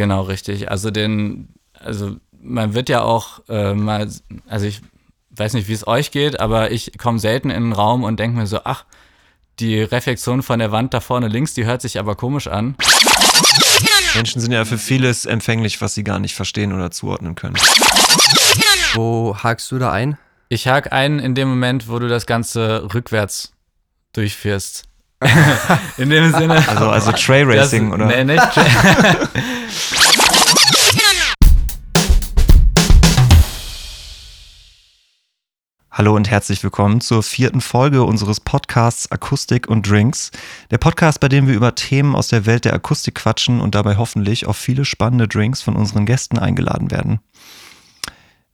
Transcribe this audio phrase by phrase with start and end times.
[0.00, 0.70] Genau, richtig.
[0.70, 4.08] Also den, also man wird ja auch äh, mal,
[4.48, 4.80] also ich
[5.28, 8.38] weiß nicht, wie es euch geht, aber ich komme selten in einen Raum und denke
[8.38, 8.86] mir so, ach,
[9.58, 12.76] die Reflexion von der Wand da vorne links, die hört sich aber komisch an.
[14.14, 17.58] Menschen sind ja für vieles empfänglich, was sie gar nicht verstehen oder zuordnen können.
[18.94, 20.16] Wo hakst du da ein?
[20.48, 23.52] Ich hake ein in dem Moment, wo du das Ganze rückwärts
[24.14, 24.84] durchführst.
[25.98, 26.66] In dem Sinne.
[26.66, 28.06] Also, also Tray Racing, das, oder?
[28.06, 28.66] Nee, nicht Tray.
[35.90, 40.30] Hallo und herzlich willkommen zur vierten Folge unseres Podcasts Akustik und Drinks.
[40.70, 43.96] Der Podcast, bei dem wir über Themen aus der Welt der Akustik quatschen und dabei
[43.96, 47.20] hoffentlich auf viele spannende Drinks von unseren Gästen eingeladen werden.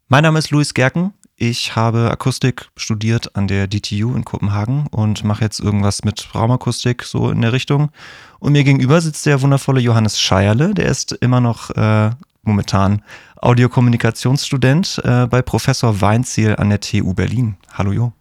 [0.09, 1.13] Mein Name ist Luis Gerken.
[1.39, 7.03] Ich habe Akustik studiert an der DTU in Kopenhagen und mache jetzt irgendwas mit Raumakustik
[7.03, 7.91] so in der Richtung.
[8.39, 10.73] Und mir gegenüber sitzt der wundervolle Johannes Scheierle.
[10.73, 12.09] Der ist immer noch äh,
[12.43, 13.03] momentan
[13.37, 17.59] Audiokommunikationsstudent äh, bei Professor Weinziel an der TU Berlin.
[17.71, 18.13] Hallo Jo.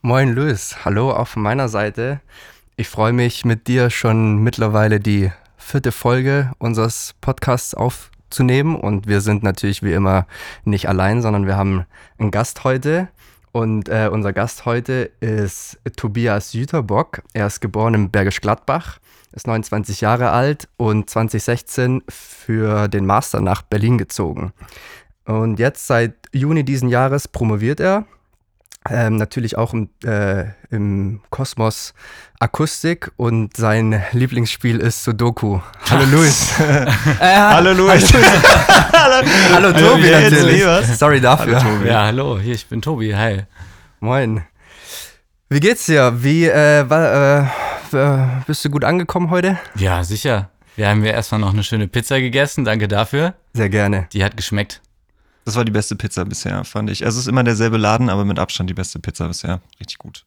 [0.00, 2.20] Moin Luis, hallo auch von meiner Seite.
[2.76, 7.74] Ich freue mich mit dir schon mittlerweile die vierte Folge unseres Podcasts
[8.32, 10.26] aufzunehmen und wir sind natürlich wie immer
[10.64, 11.84] nicht allein, sondern wir haben
[12.18, 13.08] einen Gast heute
[13.52, 17.22] und äh, unser Gast heute ist Tobias Jüterbock.
[17.34, 19.00] Er ist geboren in Bergisch Gladbach,
[19.32, 24.54] ist 29 Jahre alt und 2016 für den Master nach Berlin gezogen.
[25.26, 28.06] Und jetzt seit Juni diesen Jahres promoviert er.
[28.90, 31.94] Ähm, natürlich auch im, äh, im Kosmos
[32.40, 35.60] Akustik und sein Lieblingsspiel ist Sudoku.
[35.88, 36.58] Hallo Luis.
[36.58, 36.86] äh,
[37.20, 38.12] hallo Luis.
[38.92, 40.64] hallo, hallo Tobi hallo, natürlich.
[40.96, 41.62] Sorry dafür.
[41.62, 43.44] Hallo, ja, hallo, hier, ich bin Tobi, hi.
[44.00, 44.42] Moin.
[45.48, 46.24] Wie geht's dir?
[46.24, 47.44] Wie äh, war,
[47.92, 49.58] äh, bist du gut angekommen heute?
[49.76, 50.50] Ja, sicher.
[50.74, 53.34] Wir haben ja erstmal noch eine schöne Pizza gegessen, danke dafür.
[53.52, 54.08] Sehr gerne.
[54.12, 54.80] Die hat geschmeckt.
[55.44, 57.04] Das war die beste Pizza bisher, fand ich.
[57.04, 59.60] Also es ist immer derselbe Laden, aber mit Abstand die beste Pizza bisher.
[59.80, 60.24] Richtig gut.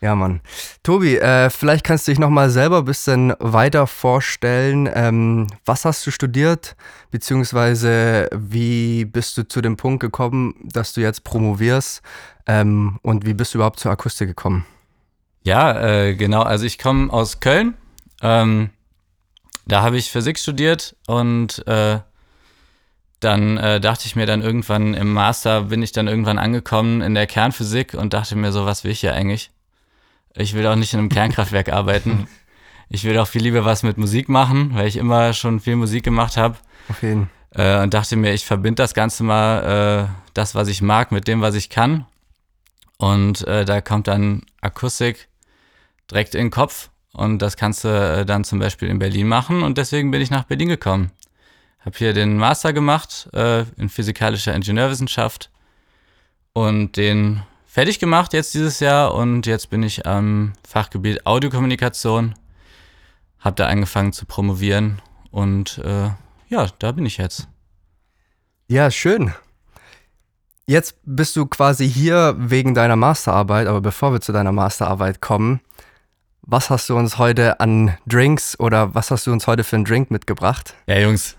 [0.00, 0.40] Ja, Mann.
[0.82, 4.88] Tobi, äh, vielleicht kannst du dich nochmal selber ein bisschen weiter vorstellen.
[4.92, 6.76] Ähm, was hast du studiert,
[7.10, 12.02] beziehungsweise wie bist du zu dem Punkt gekommen, dass du jetzt promovierst
[12.46, 14.66] ähm, und wie bist du überhaupt zur Akustik gekommen?
[15.42, 16.42] Ja, äh, genau.
[16.42, 17.74] Also ich komme aus Köln.
[18.20, 18.70] Ähm,
[19.66, 22.00] da habe ich Physik studiert und äh,
[23.24, 27.14] dann äh, dachte ich mir dann irgendwann im Master bin ich dann irgendwann angekommen in
[27.14, 29.50] der Kernphysik und dachte mir so, was will ich hier eigentlich?
[30.34, 32.28] Ich will auch nicht in einem Kernkraftwerk arbeiten.
[32.88, 36.04] Ich will auch viel lieber was mit Musik machen, weil ich immer schon viel Musik
[36.04, 36.56] gemacht habe.
[36.88, 40.82] Auf jeden äh, Und dachte mir, ich verbinde das Ganze mal, äh, das, was ich
[40.82, 42.06] mag, mit dem, was ich kann.
[42.98, 45.28] Und äh, da kommt dann Akustik
[46.10, 46.90] direkt in den Kopf.
[47.12, 49.62] Und das kannst du äh, dann zum Beispiel in Berlin machen.
[49.62, 51.10] Und deswegen bin ich nach Berlin gekommen.
[51.84, 55.50] Habe hier den Master gemacht äh, in physikalischer Ingenieurwissenschaft
[56.54, 62.34] und den fertig gemacht jetzt dieses Jahr und jetzt bin ich am Fachgebiet Audiokommunikation,
[63.38, 66.10] habe da angefangen zu promovieren und äh,
[66.48, 67.48] ja, da bin ich jetzt.
[68.68, 69.34] Ja, schön.
[70.66, 75.60] Jetzt bist du quasi hier wegen deiner Masterarbeit, aber bevor wir zu deiner Masterarbeit kommen,
[76.40, 79.84] was hast du uns heute an Drinks oder was hast du uns heute für einen
[79.84, 80.74] Drink mitgebracht?
[80.86, 81.36] Ja, Jungs,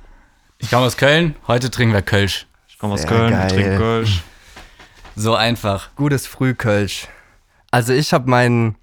[0.66, 2.48] ich komme aus Köln, heute trinken wir Kölsch.
[2.68, 3.52] Ich komme aus Sehr Köln, geil.
[3.52, 4.24] trinken Kölsch.
[5.16, 5.94] So einfach.
[5.96, 7.08] Gutes Frühkölsch.
[7.70, 8.76] Also ich habe mein,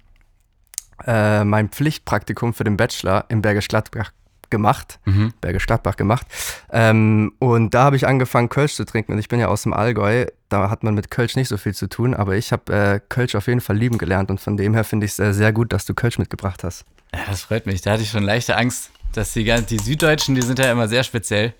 [1.05, 4.13] äh, mein Pflichtpraktikum für den Bachelor in Bergisch Gladbach
[4.49, 5.33] gemacht, mhm.
[5.41, 6.25] Bergisch Gladbach gemacht.
[6.71, 9.11] Ähm, und da habe ich angefangen, Kölsch zu trinken.
[9.11, 10.27] Und ich bin ja aus dem Allgäu.
[10.47, 12.13] Da hat man mit Kölsch nicht so viel zu tun.
[12.13, 14.31] Aber ich habe äh, Kölsch auf jeden Fall lieben gelernt.
[14.31, 16.85] Und von dem her finde ich es äh, sehr gut, dass du Kölsch mitgebracht hast.
[17.13, 17.81] Ja, das freut mich.
[17.81, 21.03] Da hatte ich schon leichte Angst, dass die, die Süddeutschen, die sind ja immer sehr
[21.03, 21.53] speziell.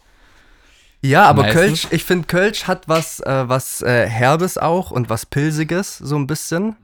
[1.06, 1.62] Ja, aber Meistens.
[1.62, 6.16] Kölsch, ich finde, Kölsch hat was, äh, was äh, Herbes auch und was Pilsiges, so
[6.16, 6.78] ein bisschen.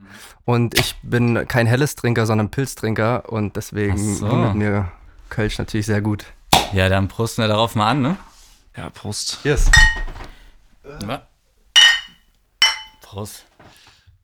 [0.44, 4.28] Und ich bin kein helles Trinker, sondern Pilztrinker und deswegen so.
[4.28, 4.92] wundert mir
[5.30, 6.26] Kölsch natürlich sehr gut.
[6.74, 8.16] Ja, dann prosten wir darauf mal an, ne?
[8.76, 9.38] Ja, Prost.
[9.42, 9.70] Yes.
[11.08, 11.22] Ja.
[13.00, 13.46] Prost.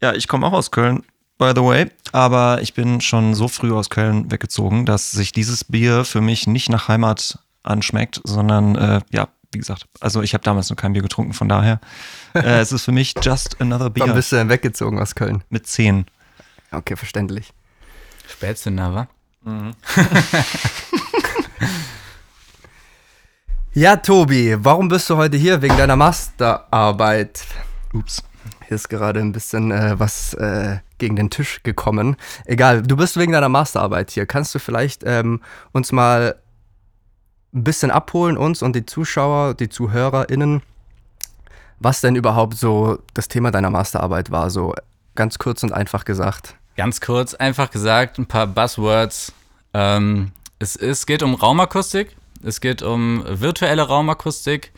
[0.02, 1.04] Ja, ich komme auch aus Köln,
[1.38, 1.90] by the way.
[2.12, 6.46] Aber ich bin schon so früh aus Köln weggezogen, dass sich dieses Bier für mich
[6.46, 10.92] nicht nach Heimat anschmeckt, sondern äh, ja, wie gesagt, also ich habe damals noch kein
[10.92, 11.80] Bier getrunken, von daher.
[12.34, 14.06] Äh, es ist für mich just another beer.
[14.06, 15.42] Wann bist du denn weggezogen aus Köln?
[15.48, 16.04] Mit zehn.
[16.70, 17.54] Okay, verständlich.
[18.28, 19.08] Spätzünder, wa?
[19.44, 19.70] Mhm.
[23.72, 25.62] ja, Tobi, warum bist du heute hier?
[25.62, 27.46] Wegen deiner Masterarbeit.
[27.94, 28.22] Ups.
[28.68, 32.16] Hier ist gerade ein bisschen äh, was äh, gegen den Tisch gekommen.
[32.44, 34.26] Egal, du bist wegen deiner Masterarbeit hier.
[34.26, 35.40] Kannst du vielleicht ähm,
[35.72, 36.36] uns mal
[37.56, 40.62] ein bisschen abholen, uns und die Zuschauer, die ZuhörerInnen,
[41.80, 44.74] was denn überhaupt so das Thema deiner Masterarbeit war, so
[45.14, 46.54] ganz kurz und einfach gesagt.
[46.76, 49.32] Ganz kurz, einfach gesagt, ein paar Buzzwords.
[49.72, 54.72] Ähm, es, es geht um Raumakustik, es geht um virtuelle Raumakustik.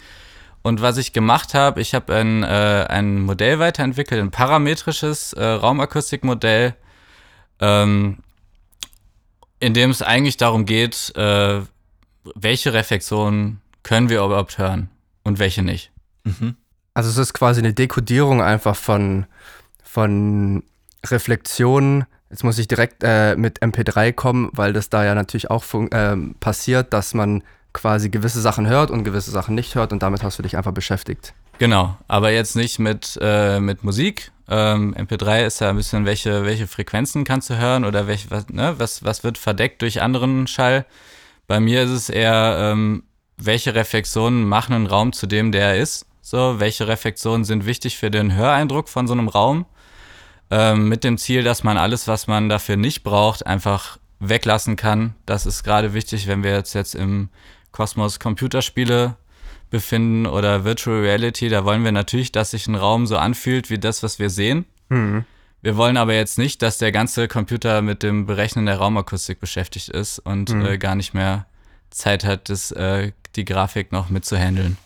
[0.62, 5.44] Und was ich gemacht habe, ich habe ein, äh, ein Modell weiterentwickelt, ein parametrisches äh,
[5.44, 6.74] Raumakustikmodell,
[7.60, 8.18] ähm,
[9.60, 11.62] in dem es eigentlich darum geht, äh,
[12.34, 14.90] welche Reflexionen können wir überhaupt hören
[15.24, 15.90] und welche nicht.
[16.24, 16.56] Mhm.
[16.94, 19.26] Also es ist quasi eine Dekodierung einfach von,
[19.82, 20.62] von
[21.06, 22.06] Reflexionen.
[22.30, 26.16] Jetzt muss ich direkt äh, mit MP3 kommen, weil das da ja natürlich auch äh,
[26.40, 27.42] passiert, dass man
[27.72, 30.72] quasi gewisse Sachen hört und gewisse Sachen nicht hört und damit hast du dich einfach
[30.72, 31.34] beschäftigt.
[31.58, 34.30] Genau, aber jetzt nicht mit, äh, mit Musik.
[34.48, 38.48] Ähm, MP3 ist ja ein bisschen, welche, welche Frequenzen kannst du hören oder welch, was,
[38.48, 40.86] ne, was, was wird verdeckt durch anderen Schall.
[41.48, 43.02] Bei mir ist es eher, ähm,
[43.38, 46.06] welche Reflexionen machen einen Raum zu dem, der er ist.
[46.20, 49.64] So, welche Reflexionen sind wichtig für den Höreindruck von so einem Raum.
[50.50, 55.14] Ähm, mit dem Ziel, dass man alles, was man dafür nicht braucht, einfach weglassen kann.
[55.24, 57.30] Das ist gerade wichtig, wenn wir jetzt, jetzt im
[57.72, 59.16] Kosmos Computerspiele
[59.70, 61.48] befinden oder Virtual Reality.
[61.48, 64.66] Da wollen wir natürlich, dass sich ein Raum so anfühlt wie das, was wir sehen.
[64.90, 65.24] Mhm.
[65.60, 69.88] Wir wollen aber jetzt nicht, dass der ganze Computer mit dem Berechnen der Raumakustik beschäftigt
[69.88, 70.64] ist und mhm.
[70.64, 71.46] äh, gar nicht mehr
[71.90, 74.76] Zeit hat, das, äh, die Grafik noch mitzuhandeln.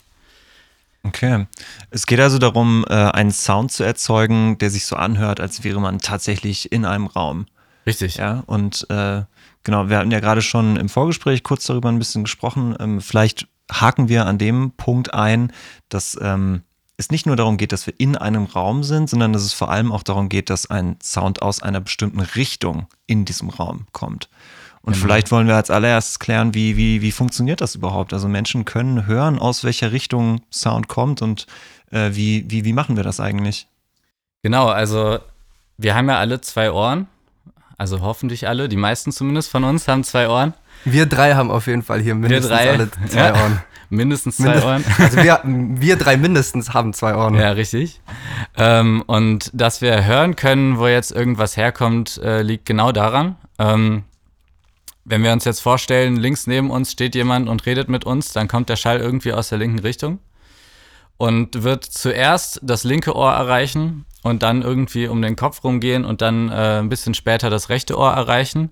[1.04, 1.46] Okay.
[1.90, 5.80] Es geht also darum, äh, einen Sound zu erzeugen, der sich so anhört, als wäre
[5.80, 7.46] man tatsächlich in einem Raum.
[7.86, 8.16] Richtig.
[8.16, 9.22] Ja, und äh,
[9.64, 12.76] genau, wir hatten ja gerade schon im Vorgespräch kurz darüber ein bisschen gesprochen.
[12.78, 15.52] Ähm, vielleicht haken wir an dem Punkt ein,
[15.88, 16.62] dass ähm,
[17.02, 19.70] es nicht nur darum geht, dass wir in einem Raum sind, sondern dass es vor
[19.70, 24.28] allem auch darum geht, dass ein Sound aus einer bestimmten Richtung in diesem Raum kommt.
[24.82, 25.04] Und genau.
[25.04, 28.12] vielleicht wollen wir als allererstes klären, wie, wie, wie funktioniert das überhaupt?
[28.12, 31.46] Also Menschen können hören, aus welcher Richtung Sound kommt und
[31.90, 33.68] äh, wie, wie, wie machen wir das eigentlich?
[34.42, 35.18] Genau, also
[35.78, 37.06] wir haben ja alle zwei Ohren.
[37.78, 40.54] Also hoffentlich alle, die meisten zumindest von uns haben zwei Ohren.
[40.84, 43.60] Wir drei haben auf jeden Fall hier mindestens alle zwei ja, Ohren.
[43.90, 44.84] Mindestens zwei Mind Ohren.
[44.98, 47.34] Also wir, wir drei mindestens haben zwei Ohren.
[47.34, 48.00] Ja, richtig.
[48.56, 53.36] Ähm, und dass wir hören können, wo jetzt irgendwas herkommt, äh, liegt genau daran.
[53.58, 54.04] Ähm,
[55.04, 58.48] wenn wir uns jetzt vorstellen, links neben uns steht jemand und redet mit uns, dann
[58.48, 60.20] kommt der Schall irgendwie aus der linken Richtung
[61.18, 66.22] und wird zuerst das linke Ohr erreichen und dann irgendwie um den Kopf rumgehen und
[66.22, 68.70] dann äh, ein bisschen später das rechte Ohr erreichen.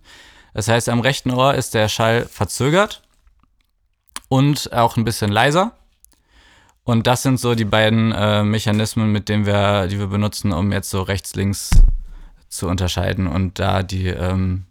[0.55, 3.03] Das heißt, am rechten Ohr ist der Schall verzögert
[4.29, 5.73] und auch ein bisschen leiser.
[6.85, 10.73] Und das sind so die beiden äh, Mechanismen, mit denen wir, die wir benutzen, um
[10.73, 11.71] jetzt so rechts-links
[12.49, 14.67] zu unterscheiden und da die ähm,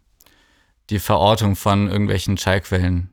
[0.90, 3.10] die Verortung von irgendwelchen Schallquellen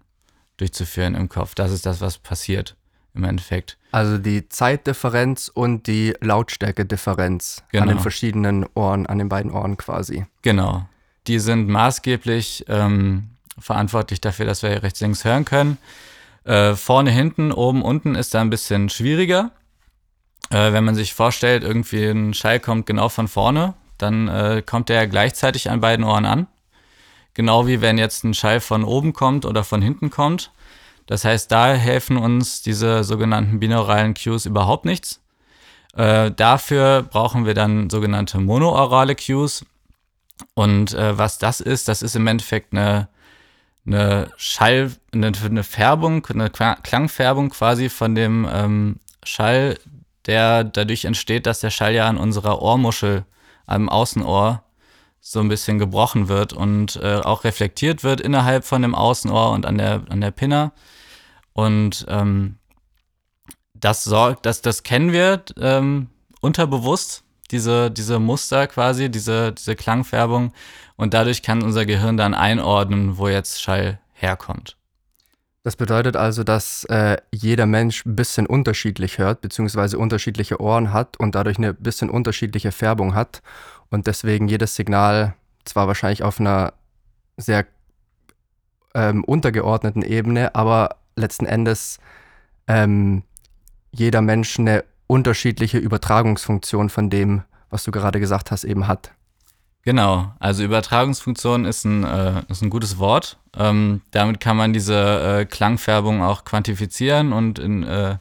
[0.57, 1.55] durchzuführen im Kopf.
[1.55, 2.77] Das ist das, was passiert
[3.15, 3.79] im Endeffekt.
[3.93, 7.83] Also die Zeitdifferenz und die Lautstärkedifferenz genau.
[7.83, 8.03] an den genau.
[8.03, 10.27] verschiedenen Ohren, an den beiden Ohren quasi.
[10.43, 10.87] Genau.
[11.27, 15.79] Die sind maßgeblich ähm, verantwortlich dafür, dass wir rechts, links hören können.
[16.45, 19.51] Äh, vorne, hinten, oben, unten ist da ein bisschen schwieriger.
[20.51, 24.89] Äh, wenn man sich vorstellt, irgendwie ein Schall kommt genau von vorne, dann äh, kommt
[24.89, 26.47] der gleichzeitig an beiden Ohren an.
[27.35, 30.53] Genau wie wenn jetzt ein Schall von oben kommt oder von hinten kommt.
[31.07, 35.21] Das heißt, da helfen uns diese sogenannten binauralen Cues überhaupt nichts.
[35.95, 39.65] Äh, dafür brauchen wir dann sogenannte monoaurale Cues.
[40.55, 43.09] Und äh, was das ist, das ist im Endeffekt eine,
[43.87, 49.79] eine Schall, eine, eine Färbung, eine Klangfärbung quasi von dem ähm, Schall,
[50.27, 53.25] der dadurch entsteht, dass der Schall ja an unserer Ohrmuschel,
[53.67, 54.63] am Außenohr,
[55.21, 59.67] so ein bisschen gebrochen wird und äh, auch reflektiert wird innerhalb von dem Außenohr und
[59.67, 60.73] an der, an der Pinna.
[61.53, 62.59] Und ähm,
[63.75, 70.53] das sorgt, das, das kennen wir ähm, unterbewusst, diese, diese Muster quasi, diese, diese Klangfärbung.
[70.97, 74.77] Und dadurch kann unser Gehirn dann einordnen, wo jetzt Schall herkommt.
[75.63, 81.17] Das bedeutet also, dass äh, jeder Mensch ein bisschen unterschiedlich hört, beziehungsweise unterschiedliche Ohren hat
[81.17, 83.43] und dadurch eine bisschen unterschiedliche Färbung hat
[83.91, 85.35] und deswegen jedes Signal
[85.65, 86.73] zwar wahrscheinlich auf einer
[87.37, 87.67] sehr
[88.95, 91.99] ähm, untergeordneten Ebene, aber letzten Endes
[92.69, 93.25] ähm,
[93.91, 99.13] jeder Mensch eine unterschiedliche Übertragungsfunktion von dem, was du gerade gesagt hast, eben hat.
[99.83, 103.39] Genau, also Übertragungsfunktion ist ein, äh, ist ein gutes Wort.
[103.57, 108.17] Ähm, damit kann man diese äh, Klangfärbung auch quantifizieren und in äh,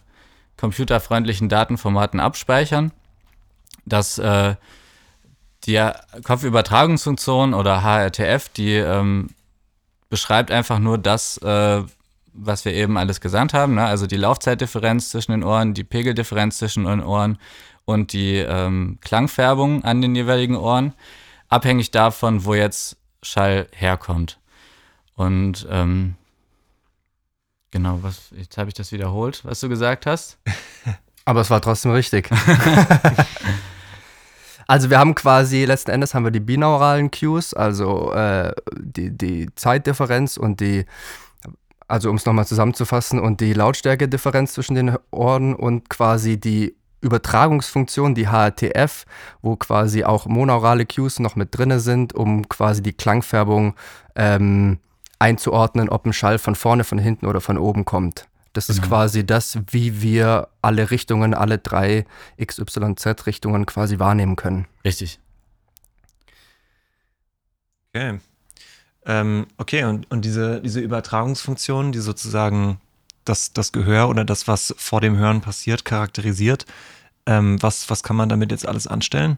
[0.57, 2.91] computerfreundlichen Datenformaten abspeichern.
[3.85, 4.55] Das äh,
[5.65, 5.91] die
[6.23, 9.29] Kopfübertragungsfunktion oder HRTF, die ähm,
[10.09, 11.81] beschreibt einfach nur das, äh,
[12.37, 13.85] was wir eben alles gesandt haben, ne?
[13.85, 17.37] also die Laufzeitdifferenz zwischen den Ohren, die Pegeldifferenz zwischen den Ohren
[17.85, 20.93] und die ähm, Klangfärbung an den jeweiligen Ohren,
[21.47, 24.39] abhängig davon, wo jetzt Schall herkommt.
[25.15, 26.15] Und ähm,
[27.71, 30.37] genau, was, jetzt habe ich das wiederholt, was du gesagt hast.
[31.25, 32.29] Aber es war trotzdem richtig.
[34.67, 39.49] also wir haben quasi, letzten Endes haben wir die binauralen Cues, also äh, die, die
[39.55, 40.85] Zeitdifferenz und die,
[41.87, 48.15] also um es nochmal zusammenzufassen, und die Lautstärkedifferenz zwischen den Ohren und quasi die Übertragungsfunktion,
[48.15, 49.05] die HRTF,
[49.41, 53.75] wo quasi auch monaurale Cues noch mit drin sind, um quasi die Klangfärbung
[54.15, 54.79] ähm,
[55.19, 58.27] einzuordnen, ob ein Schall von vorne, von hinten oder von oben kommt.
[58.53, 58.81] Das genau.
[58.81, 62.05] ist quasi das, wie wir alle Richtungen, alle drei
[62.43, 64.65] XYZ-Richtungen quasi wahrnehmen können.
[64.83, 65.19] Richtig.
[67.93, 68.19] Okay.
[69.05, 72.79] Ähm, okay, und, und diese, diese Übertragungsfunktion, die sozusagen
[73.23, 76.65] das, das Gehör oder das, was vor dem Hören passiert, charakterisiert,
[77.25, 79.37] ähm, was, was kann man damit jetzt alles anstellen?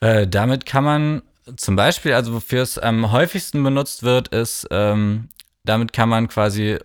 [0.00, 1.22] Äh, damit kann man
[1.56, 5.28] zum Beispiel, also wofür es am häufigsten benutzt wird, ist, ähm,
[5.64, 6.78] damit kann man quasi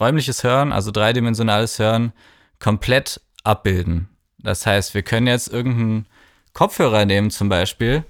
[0.00, 2.12] räumliches Hören, also dreidimensionales Hören,
[2.58, 4.08] komplett abbilden.
[4.38, 6.06] Das heißt, wir können jetzt irgendeinen
[6.52, 8.04] Kopfhörer nehmen zum Beispiel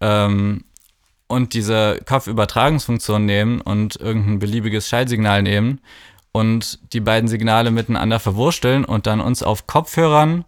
[0.00, 0.64] ähm,
[1.28, 5.80] und diese Kopfübertragungsfunktion nehmen und irgendein beliebiges Schallsignal nehmen
[6.32, 10.44] und die beiden Signale miteinander verwursteln und dann uns auf Kopfhörern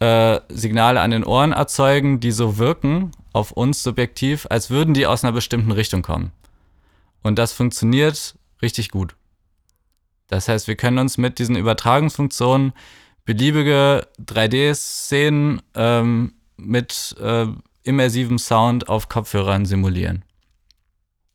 [0.00, 5.06] äh, Signale an den Ohren erzeugen, die so wirken auf uns subjektiv, als würden die
[5.06, 6.32] aus einer bestimmten Richtung kommen.
[7.22, 9.14] Und das funktioniert richtig gut.
[10.26, 12.72] Das heißt, wir können uns mit diesen Übertragungsfunktionen
[13.24, 17.46] beliebige 3D-Szenen ähm, mit äh,
[17.82, 20.24] immersivem Sound auf Kopfhörern simulieren.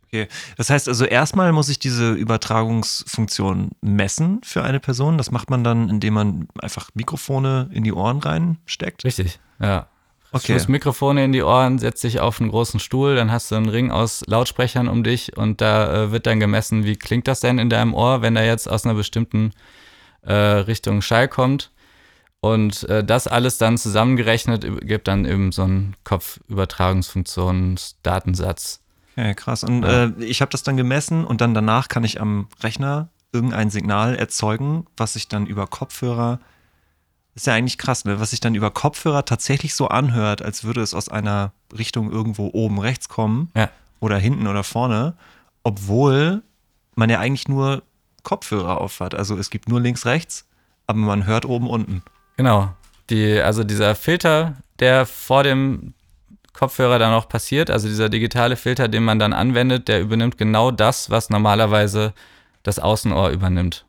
[0.08, 5.18] Okay, das heißt also erstmal muss ich diese Übertragungsfunktion messen für eine Person.
[5.18, 9.04] Das macht man dann, indem man einfach Mikrofone in die Ohren reinsteckt.
[9.04, 9.88] Richtig, ja.
[10.32, 10.54] Okay.
[10.54, 13.70] Schuss Mikrofone in die Ohren, setzt dich auf einen großen Stuhl, dann hast du einen
[13.70, 17.60] Ring aus Lautsprechern um dich und da äh, wird dann gemessen, wie klingt das denn
[17.60, 19.52] in deinem Ohr, wenn da jetzt aus einer bestimmten
[20.24, 21.72] äh, Richtung Schall kommt.
[22.42, 28.82] Und äh, das alles dann zusammengerechnet gibt dann eben so einen Kopfübertragungsfunktionsdatensatz.
[29.16, 29.64] Ja, krass.
[29.64, 33.70] Und äh, ich habe das dann gemessen und dann danach kann ich am Rechner irgendein
[33.70, 36.40] Signal erzeugen, was sich dann über Kopfhörer,
[37.34, 38.20] ist ja eigentlich krass, ne?
[38.20, 42.50] was sich dann über Kopfhörer tatsächlich so anhört, als würde es aus einer Richtung irgendwo
[42.54, 43.70] oben rechts kommen ja.
[44.00, 45.16] oder hinten oder vorne,
[45.64, 46.44] obwohl
[46.96, 47.84] man ja eigentlich nur
[48.24, 49.16] Kopfhörer aufhat.
[49.16, 50.46] Also es gibt nur links, rechts,
[50.86, 52.04] aber man hört oben, unten.
[52.38, 52.70] Genau.
[53.10, 55.94] Die, also dieser Filter, der vor dem
[56.54, 57.70] Kopfhörer dann auch passiert.
[57.70, 62.14] Also dieser digitale Filter, den man dann anwendet, der übernimmt genau das, was normalerweise
[62.64, 63.86] das Außenohr übernimmt.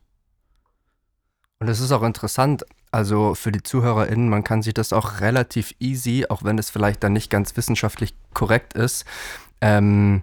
[1.61, 5.75] Und es ist auch interessant, also für die ZuhörerInnen, man kann sich das auch relativ
[5.81, 9.05] easy, auch wenn es vielleicht dann nicht ganz wissenschaftlich korrekt ist,
[9.61, 10.23] ähm,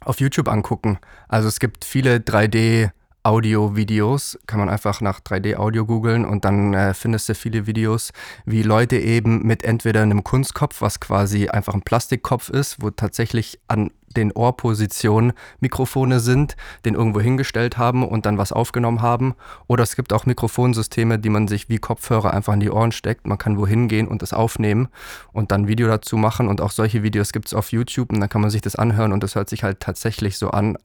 [0.00, 0.98] auf YouTube angucken.
[1.28, 2.90] Also es gibt viele 3D-
[3.28, 8.12] Audio-Videos, kann man einfach nach 3D-Audio googeln und dann äh, findest du viele Videos,
[8.46, 13.60] wie Leute eben mit entweder einem Kunstkopf, was quasi einfach ein Plastikkopf ist, wo tatsächlich
[13.68, 16.56] an den Ohrpositionen Mikrofone sind,
[16.86, 19.34] den irgendwo hingestellt haben und dann was aufgenommen haben.
[19.66, 23.26] Oder es gibt auch Mikrofonsysteme, die man sich wie Kopfhörer einfach in die Ohren steckt.
[23.26, 24.88] Man kann wohin gehen und das aufnehmen
[25.34, 26.48] und dann ein Video dazu machen.
[26.48, 29.12] Und auch solche Videos gibt es auf YouTube und dann kann man sich das anhören
[29.12, 30.78] und das hört sich halt tatsächlich so an,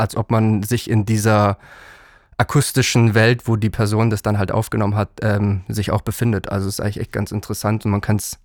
[0.00, 1.58] als ob man sich in dieser
[2.38, 6.48] akustischen Welt, wo die Person das dann halt aufgenommen hat, ähm, sich auch befindet.
[6.48, 8.38] Also es ist eigentlich echt ganz interessant und man kann es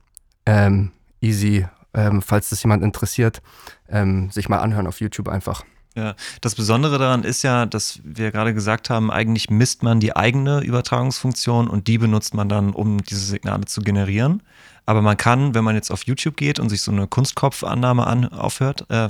[0.46, 3.42] ähm, easy, ähm, falls das jemand interessiert,
[3.88, 5.64] ähm, sich mal anhören auf YouTube einfach.
[5.96, 10.14] Ja, das Besondere daran ist ja, dass wir gerade gesagt haben, eigentlich misst man die
[10.14, 14.44] eigene Übertragungsfunktion und die benutzt man dann, um diese Signale zu generieren.
[14.86, 18.28] Aber man kann, wenn man jetzt auf YouTube geht und sich so eine Kunstkopfannahme an,
[18.28, 19.08] aufhört, äh,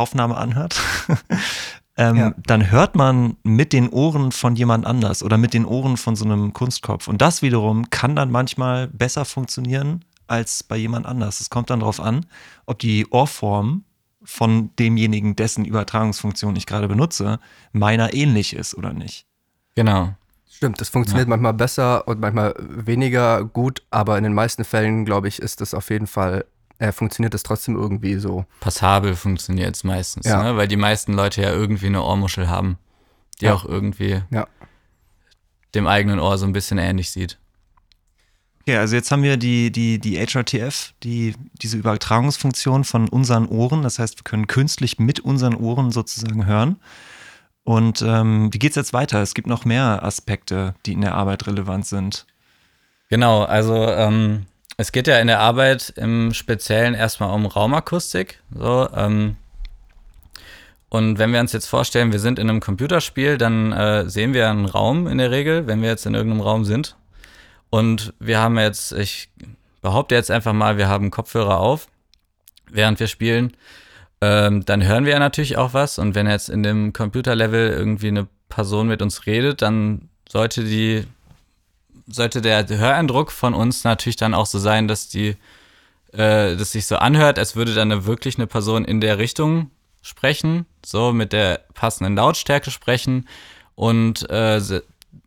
[0.00, 0.80] Aufnahme anhört,
[1.96, 2.34] ähm, ja.
[2.46, 6.24] dann hört man mit den Ohren von jemand anders oder mit den Ohren von so
[6.24, 7.06] einem Kunstkopf.
[7.08, 11.40] Und das wiederum kann dann manchmal besser funktionieren als bei jemand anders.
[11.40, 12.26] Es kommt dann darauf an,
[12.66, 13.84] ob die Ohrform
[14.22, 17.40] von demjenigen, dessen Übertragungsfunktion ich gerade benutze,
[17.72, 19.26] meiner ähnlich ist oder nicht.
[19.74, 20.14] Genau.
[20.48, 21.30] Stimmt, das funktioniert ja.
[21.30, 25.72] manchmal besser und manchmal weniger gut, aber in den meisten Fällen, glaube ich, ist das
[25.72, 26.44] auf jeden Fall
[26.80, 28.46] äh, funktioniert das trotzdem irgendwie so.
[28.60, 30.42] Passabel funktioniert es meistens, ja.
[30.42, 30.56] ne?
[30.56, 32.78] weil die meisten Leute ja irgendwie eine Ohrmuschel haben,
[33.40, 33.54] die ja.
[33.54, 34.48] auch irgendwie ja.
[35.74, 37.38] dem eigenen Ohr so ein bisschen ähnlich sieht.
[38.62, 43.82] Okay, also jetzt haben wir die, die, die HRTF, die, diese Übertragungsfunktion von unseren Ohren.
[43.82, 46.80] Das heißt, wir können künstlich mit unseren Ohren sozusagen hören.
[47.62, 49.20] Und ähm, wie geht es jetzt weiter?
[49.20, 52.26] Es gibt noch mehr Aspekte, die in der Arbeit relevant sind.
[53.10, 54.46] Genau, also ähm,
[54.80, 58.40] es geht ja in der Arbeit im Speziellen erstmal um Raumakustik.
[58.54, 59.36] So, ähm,
[60.88, 64.48] und wenn wir uns jetzt vorstellen, wir sind in einem Computerspiel, dann äh, sehen wir
[64.48, 66.96] einen Raum in der Regel, wenn wir jetzt in irgendeinem Raum sind.
[67.68, 69.28] Und wir haben jetzt, ich
[69.82, 71.86] behaupte jetzt einfach mal, wir haben Kopfhörer auf,
[72.70, 73.52] während wir spielen.
[74.22, 75.98] Ähm, dann hören wir ja natürlich auch was.
[75.98, 81.04] Und wenn jetzt in dem Computerlevel irgendwie eine Person mit uns redet, dann sollte die
[82.10, 85.36] sollte der Höreindruck von uns natürlich dann auch so sein, dass die,
[86.12, 89.70] äh, dass sich so anhört, als würde dann eine, wirklich eine Person in der Richtung
[90.02, 93.28] sprechen, so mit der passenden Lautstärke sprechen
[93.74, 94.60] und äh,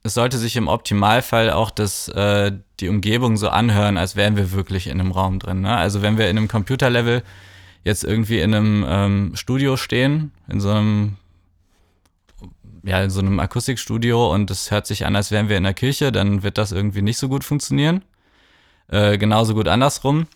[0.04, 4.52] es sollte sich im Optimalfall auch das, äh, die Umgebung so anhören, als wären wir
[4.52, 5.62] wirklich in einem Raum drin.
[5.62, 5.76] Ne?
[5.76, 7.24] Also wenn wir in einem Computerlevel
[7.84, 11.18] jetzt irgendwie in einem ähm, Studio stehen, in so einem
[12.84, 15.74] ja, in so einem Akustikstudio und es hört sich an, als wären wir in der
[15.74, 18.04] Kirche, dann wird das irgendwie nicht so gut funktionieren.
[18.90, 20.28] Äh, genauso gut andersrum.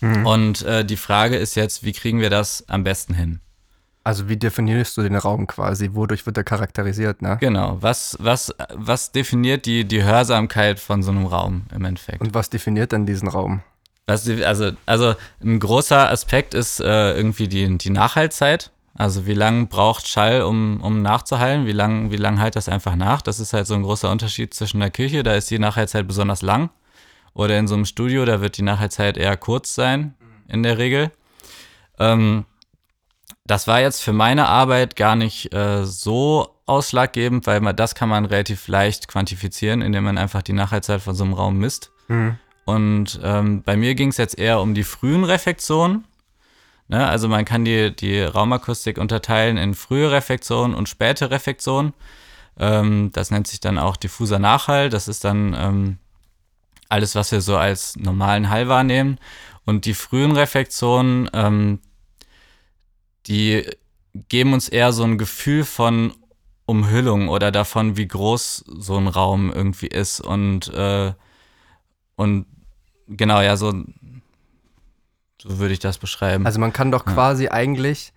[0.00, 0.26] Mhm.
[0.26, 3.40] Und äh, die Frage ist jetzt, wie kriegen wir das am besten hin?
[4.04, 5.90] Also wie definierst du den Raum quasi?
[5.94, 7.38] Wodurch wird er charakterisiert, ne?
[7.40, 7.78] Genau.
[7.80, 12.20] Was, was, was definiert die, die Hörsamkeit von so einem Raum im Endeffekt?
[12.20, 13.62] Und was definiert dann diesen Raum?
[14.06, 18.70] Was, also, also ein großer Aspekt ist äh, irgendwie die, die Nachhaltzeit.
[18.98, 21.66] Also wie lange braucht Schall, um, um nachzuhallen?
[21.66, 23.22] Wie lange wie lang halt das einfach nach?
[23.22, 26.42] Das ist halt so ein großer Unterschied zwischen der Kirche, da ist die Nachhaltzeit besonders
[26.42, 26.70] lang.
[27.34, 30.14] Oder in so einem Studio, da wird die Nachhaltzeit eher kurz sein,
[30.48, 31.10] in der Regel.
[31.98, 32.46] Ähm,
[33.44, 38.08] das war jetzt für meine Arbeit gar nicht äh, so ausschlaggebend, weil man, das kann
[38.08, 41.92] man relativ leicht quantifizieren, indem man einfach die Nachhaltzeit von so einem Raum misst.
[42.08, 42.38] Mhm.
[42.64, 46.04] Und ähm, bei mir ging es jetzt eher um die frühen Reflexionen.
[46.88, 47.06] Ne?
[47.06, 51.92] Also man kann die, die Raumakustik unterteilen in frühe Reflexion und späte Reflexion.
[52.58, 54.88] Ähm, das nennt sich dann auch diffuser Nachhall.
[54.90, 55.98] Das ist dann ähm,
[56.88, 59.18] alles, was wir so als normalen Hall wahrnehmen.
[59.64, 61.80] Und die frühen Reflexionen, ähm,
[63.26, 63.68] die
[64.28, 66.12] geben uns eher so ein Gefühl von
[66.64, 70.20] Umhüllung oder davon, wie groß so ein Raum irgendwie ist.
[70.20, 71.12] Und, äh,
[72.14, 72.46] und
[73.08, 73.72] genau, ja, so
[75.46, 76.46] so würde ich das beschreiben.
[76.46, 77.52] Also man kann doch quasi ja.
[77.52, 78.12] eigentlich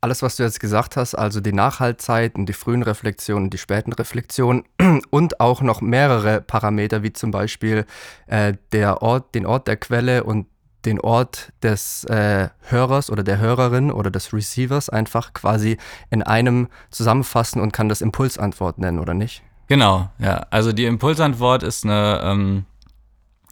[0.00, 4.64] alles, was du jetzt gesagt hast, also die Nachhaltzeiten, die frühen Reflexionen, die späten Reflexionen
[5.10, 7.86] und auch noch mehrere Parameter, wie zum Beispiel
[8.26, 10.46] äh, der Ort, den Ort der Quelle und
[10.84, 15.78] den Ort des äh, Hörers oder der Hörerin oder des Receivers einfach quasi
[16.10, 19.42] in einem zusammenfassen und kann das Impulsantwort nennen, oder nicht?
[19.66, 20.46] Genau, ja.
[20.50, 22.66] Also die Impulsantwort ist eine ähm,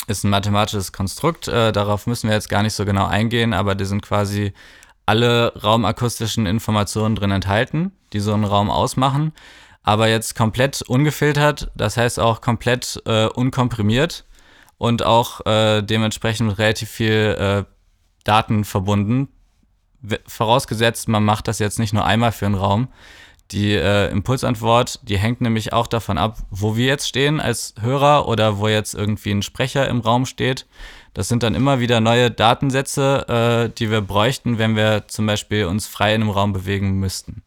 [0.07, 1.49] ist ein mathematisches Konstrukt.
[1.49, 4.53] Äh, darauf müssen wir jetzt gar nicht so genau eingehen, aber da sind quasi
[5.07, 9.33] alle raumakustischen Informationen drin enthalten, die so einen Raum ausmachen.
[9.83, 14.25] Aber jetzt komplett ungefiltert, das heißt auch komplett äh, unkomprimiert
[14.79, 17.65] und auch äh, dementsprechend mit relativ viel äh,
[18.25, 19.29] Daten verbunden.
[20.27, 22.89] Vorausgesetzt, man macht das jetzt nicht nur einmal für einen Raum,
[23.51, 28.27] die äh, Impulsantwort, die hängt nämlich auch davon ab, wo wir jetzt stehen als Hörer
[28.27, 30.67] oder wo jetzt irgendwie ein Sprecher im Raum steht.
[31.13, 35.67] Das sind dann immer wieder neue Datensätze, äh, die wir bräuchten, wenn wir zum Beispiel
[35.67, 37.43] uns frei in einem Raum bewegen müssten.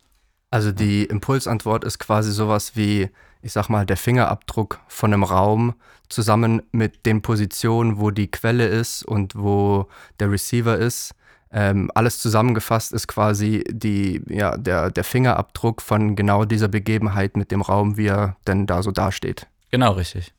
[0.50, 3.10] Also die Impulsantwort ist quasi sowas wie,
[3.42, 5.76] ich sag mal, der Fingerabdruck von einem Raum
[6.08, 9.88] zusammen mit den Positionen, wo die Quelle ist und wo
[10.22, 11.14] der Receiver ist.
[11.52, 17.52] Ähm, alles zusammengefasst ist quasi die, ja, der, der Fingerabdruck von genau dieser Begebenheit mit
[17.52, 19.48] dem Raum, wie er denn da so dasteht.
[19.72, 20.34] Genau, richtig.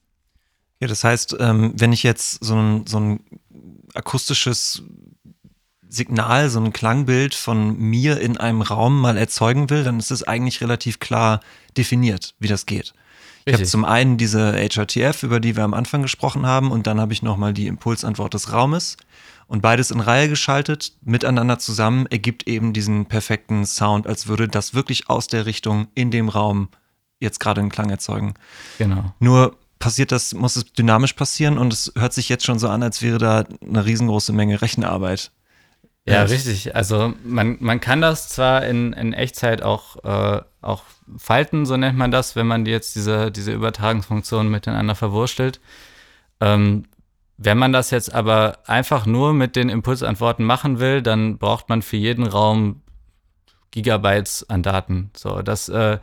[0.80, 3.20] Ja, das heißt, ähm, wenn ich jetzt so ein, so ein
[3.94, 4.82] akustisches
[5.88, 10.22] Signal, so ein Klangbild von mir in einem Raum mal erzeugen will, dann ist es
[10.22, 11.40] eigentlich relativ klar
[11.76, 12.92] definiert, wie das geht.
[13.46, 17.00] Ich habe zum einen diese HRTF, über die wir am Anfang gesprochen haben, und dann
[17.00, 18.98] habe ich nochmal die Impulsantwort des Raumes
[19.48, 24.74] und beides in Reihe geschaltet, miteinander zusammen, ergibt eben diesen perfekten Sound, als würde das
[24.74, 26.68] wirklich aus der Richtung in dem Raum
[27.18, 28.34] jetzt gerade einen Klang erzeugen.
[28.76, 29.12] Genau.
[29.18, 32.82] Nur passiert das, muss es dynamisch passieren und es hört sich jetzt schon so an,
[32.82, 35.32] als wäre da eine riesengroße Menge Rechenarbeit.
[36.04, 36.74] Ja, richtig.
[36.74, 40.82] Also man, man kann das zwar in, in Echtzeit auch, äh, auch
[41.18, 45.60] falten, so nennt man das, wenn man jetzt diese, diese Übertragungsfunktionen miteinander verwurstelt.
[46.40, 46.84] Ähm,
[47.38, 51.82] wenn man das jetzt aber einfach nur mit den Impulsantworten machen will, dann braucht man
[51.82, 52.82] für jeden Raum
[53.70, 55.10] Gigabytes an Daten.
[55.16, 55.98] So, das äh,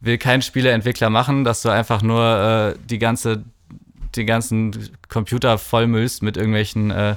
[0.00, 3.44] will kein Spieleentwickler machen, dass du einfach nur äh, die ganze,
[4.16, 7.14] die ganzen Computer vollmüllst mit irgendwelchen, äh,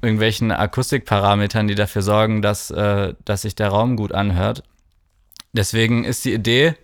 [0.00, 4.62] irgendwelchen Akustikparametern, die dafür sorgen, dass, äh, dass sich der Raum gut anhört.
[5.52, 6.76] Deswegen ist die Idee,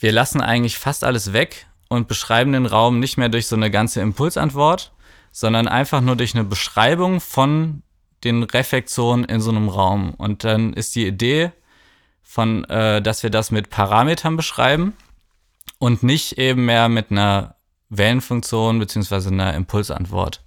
[0.00, 3.70] wir lassen eigentlich fast alles weg und beschreiben den Raum nicht mehr durch so eine
[3.70, 4.92] ganze Impulsantwort,
[5.32, 7.82] sondern einfach nur durch eine Beschreibung von
[8.24, 10.14] den Reflexionen in so einem Raum.
[10.14, 11.52] Und dann ist die Idee
[12.22, 14.94] von, äh, dass wir das mit Parametern beschreiben
[15.78, 17.54] und nicht eben mehr mit einer
[17.88, 20.42] Wellenfunktion beziehungsweise einer Impulsantwort.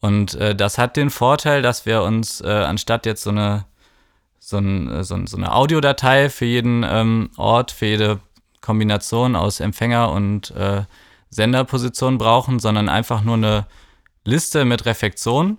[0.00, 3.66] Und äh, das hat den Vorteil, dass wir uns äh, anstatt jetzt so eine
[4.38, 8.20] so, ein, so, so eine Audiodatei für jeden ähm, Ort, für jede
[8.66, 10.82] Kombination aus Empfänger und äh,
[11.30, 13.66] Senderposition brauchen, sondern einfach nur eine
[14.24, 15.58] Liste mit Reflexionen,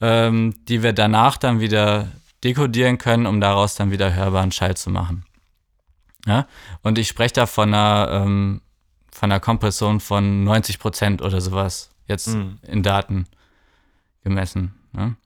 [0.00, 2.06] ähm, die wir danach dann wieder
[2.44, 5.24] dekodieren können, um daraus dann wieder hörbaren Schall zu machen.
[6.24, 6.46] Ja?
[6.82, 8.60] Und ich spreche da von einer, ähm,
[9.10, 12.58] von einer Kompression von 90 Prozent oder sowas, jetzt mhm.
[12.62, 13.26] in Daten
[14.22, 14.74] gemessen.
[14.92, 15.16] Ne?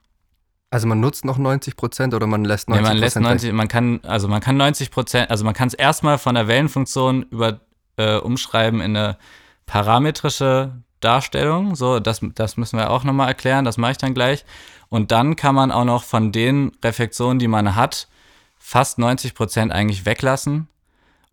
[0.74, 2.94] Also man nutzt noch 90 Prozent oder man lässt 90 Prozent?
[2.94, 5.74] Nee, man lässt 90, man kann, also man kann 90 Prozent, also man kann es
[5.74, 7.60] erstmal von der Wellenfunktion über,
[7.96, 9.16] äh, umschreiben in eine
[9.66, 11.76] parametrische Darstellung.
[11.76, 14.44] So, das, das müssen wir auch nochmal erklären, das mache ich dann gleich.
[14.88, 18.08] Und dann kann man auch noch von den Reflexionen, die man hat,
[18.58, 20.66] fast 90 Prozent eigentlich weglassen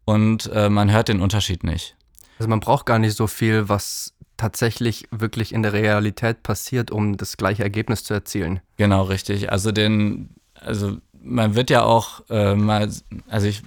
[0.05, 1.95] und äh, man hört den Unterschied nicht.
[2.37, 7.15] Also man braucht gar nicht so viel, was tatsächlich wirklich in der Realität passiert, um
[7.15, 8.59] das gleiche Ergebnis zu erzielen.
[8.75, 9.51] Genau, richtig.
[9.51, 12.89] Also den, also man wird ja auch äh, mal,
[13.29, 13.61] also ich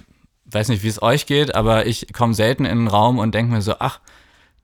[0.47, 3.53] weiß nicht, wie es euch geht, aber ich komme selten in einen Raum und denke
[3.53, 4.01] mir so, ach,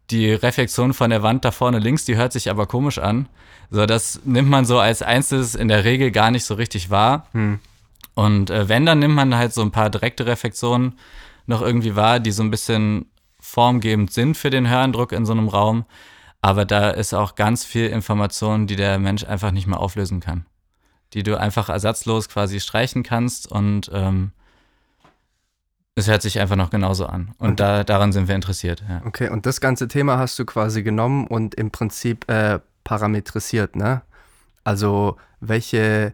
[0.09, 3.29] die Reflexion von der Wand da vorne links, die hört sich aber komisch an.
[3.69, 7.27] So, das nimmt man so als Einzelnes in der Regel gar nicht so richtig wahr.
[7.31, 7.59] Hm.
[8.15, 10.99] Und äh, wenn, dann nimmt man halt so ein paar direkte Reflexionen
[11.45, 13.05] noch irgendwie wahr, die so ein bisschen
[13.51, 15.85] formgebend sind für den Hörendruck in so einem Raum.
[16.41, 20.45] Aber da ist auch ganz viel Information, die der Mensch einfach nicht mehr auflösen kann.
[21.13, 24.31] Die du einfach ersatzlos quasi streichen kannst und ähm,
[25.95, 27.33] es hört sich einfach noch genauso an.
[27.37, 28.81] Und, und da, daran sind wir interessiert.
[28.87, 29.01] Ja.
[29.05, 34.01] Okay, und das ganze Thema hast du quasi genommen und im Prinzip äh, parametrisiert, ne?
[34.63, 36.13] Also welche,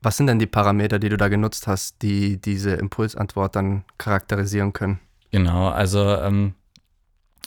[0.00, 4.72] was sind denn die Parameter, die du da genutzt hast, die diese Impulsantwort dann charakterisieren
[4.72, 5.00] können?
[5.34, 6.54] Genau, also ähm,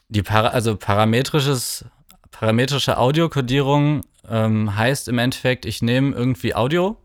[0.10, 1.86] die Para also parametrisches,
[2.32, 6.98] parametrische Audiokodierung ähm, heißt im Endeffekt, ich nehme irgendwie Audio,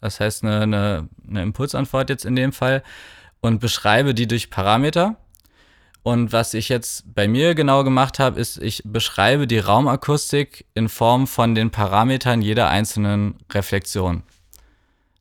[0.00, 2.84] das heißt eine, eine, eine Impulsantwort jetzt in dem Fall,
[3.40, 5.16] und beschreibe die durch Parameter.
[6.04, 10.88] Und was ich jetzt bei mir genau gemacht habe, ist, ich beschreibe die Raumakustik in
[10.88, 14.22] Form von den Parametern jeder einzelnen Reflexion.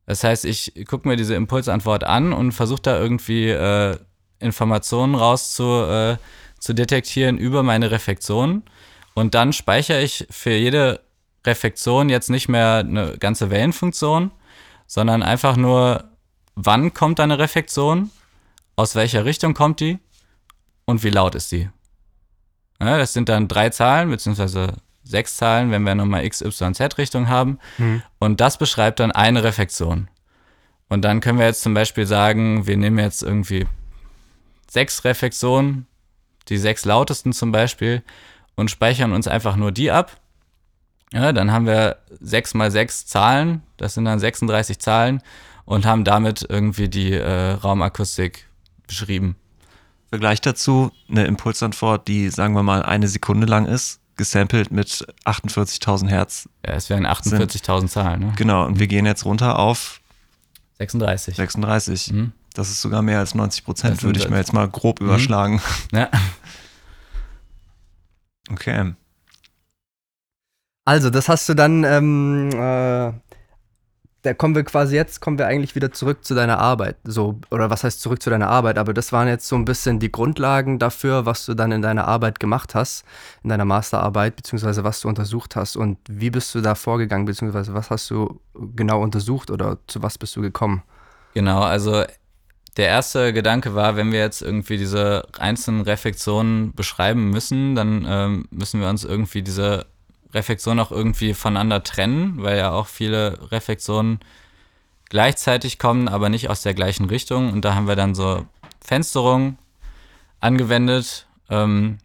[0.06, 3.98] Das heißt, ich gucke mir diese Impulsantwort an und versuche da irgendwie äh,
[4.40, 6.18] Informationen raus zu, äh,
[6.60, 8.64] zu detektieren über meine Reflexion.
[9.14, 11.02] Und dann speichere ich für jede
[11.46, 14.32] Reflexion jetzt nicht mehr eine ganze Wellenfunktion,
[14.88, 16.06] sondern einfach nur,
[16.56, 18.12] wann kommt eine Reflexion,
[18.76, 20.00] aus welcher Richtung kommt die
[20.86, 21.70] und wie laut ist die.
[22.82, 27.30] Ja, das sind dann drei Zahlen, beziehungsweise sechs Zahlen, wenn wir nochmal X, Y, Z-Richtung
[27.30, 27.60] haben.
[27.78, 28.02] Mhm.
[28.20, 30.10] Und das beschreibt dann eine Reflexion.
[30.90, 33.66] Und dann können wir jetzt zum Beispiel sagen, wir nehmen jetzt irgendwie
[34.76, 35.88] sechs Reflexionen,
[36.50, 38.04] die sechs lautesten zum Beispiel,
[38.56, 40.20] und speichern uns einfach nur die ab.
[41.14, 45.22] Ja, dann haben wir sechs mal sechs Zahlen, das sind dann 36 Zahlen
[45.64, 48.50] und haben damit irgendwie die äh, Raumakustik
[48.86, 49.38] beschrieben.
[50.10, 56.10] Vergleich dazu eine Impulsantwort, die sagen wir mal eine Sekunde lang ist, gesampelt mit 48.000
[56.10, 56.50] Hertz.
[56.66, 58.20] Ja, es wären 48.000 Zahlen.
[58.20, 58.34] Ne?
[58.36, 60.02] Genau, und wir gehen jetzt runter auf
[60.80, 61.38] 36.
[61.38, 62.12] 36.
[62.12, 62.34] Mhm.
[62.56, 65.08] Das ist sogar mehr als 90 Prozent, würde ich mir jetzt mal grob mhm.
[65.08, 65.62] überschlagen.
[65.92, 66.10] Ja.
[68.52, 68.94] Okay.
[70.86, 73.12] Also, das hast du dann, ähm, äh,
[74.22, 76.98] da kommen wir quasi jetzt, kommen wir eigentlich wieder zurück zu deiner Arbeit.
[77.04, 78.78] So, oder was heißt zurück zu deiner Arbeit?
[78.78, 82.08] Aber das waren jetzt so ein bisschen die Grundlagen dafür, was du dann in deiner
[82.08, 83.04] Arbeit gemacht hast,
[83.44, 85.76] in deiner Masterarbeit, beziehungsweise was du untersucht hast.
[85.76, 90.18] Und wie bist du da vorgegangen, beziehungsweise was hast du genau untersucht oder zu was
[90.18, 90.84] bist du gekommen?
[91.34, 92.06] Genau, also
[92.78, 98.46] der erste Gedanke war, wenn wir jetzt irgendwie diese einzelnen Reflexionen beschreiben müssen, dann ähm,
[98.52, 99.86] müssen wir uns irgendwie diese
[100.34, 104.20] Reflexion auch irgendwie voneinander trennen, weil ja auch viele Reflexionen
[105.10, 107.54] gleichzeitig kommen, aber nicht aus der gleichen Richtung.
[107.54, 108.46] Und da haben wir dann so
[108.82, 109.58] Fensterung
[110.42, 112.00] angewendet ähm,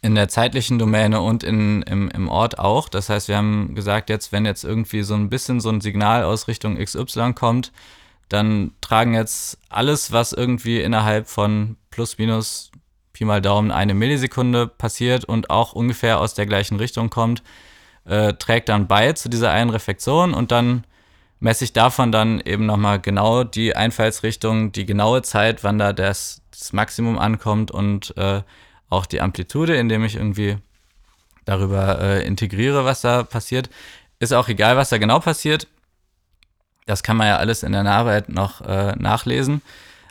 [0.00, 2.88] in der zeitlichen Domäne und in, im, im Ort auch.
[2.88, 6.24] Das heißt, wir haben gesagt, jetzt, wenn jetzt irgendwie so ein bisschen so ein Signal
[6.24, 7.70] aus Richtung XY kommt,
[8.32, 12.70] dann tragen jetzt alles, was irgendwie innerhalb von plus minus
[13.12, 17.42] Pi mal Daumen eine Millisekunde passiert und auch ungefähr aus der gleichen Richtung kommt,
[18.04, 20.84] äh, trägt dann bei zu dieser einen Reflexion und dann
[21.40, 26.42] messe ich davon dann eben nochmal genau die Einfallsrichtung, die genaue Zeit, wann da das,
[26.52, 28.42] das Maximum ankommt und äh,
[28.88, 30.56] auch die Amplitude, indem ich irgendwie
[31.44, 33.70] darüber äh, integriere, was da passiert.
[34.20, 35.66] Ist auch egal, was da genau passiert.
[36.86, 39.62] Das kann man ja alles in der Nacharbeit noch äh, nachlesen.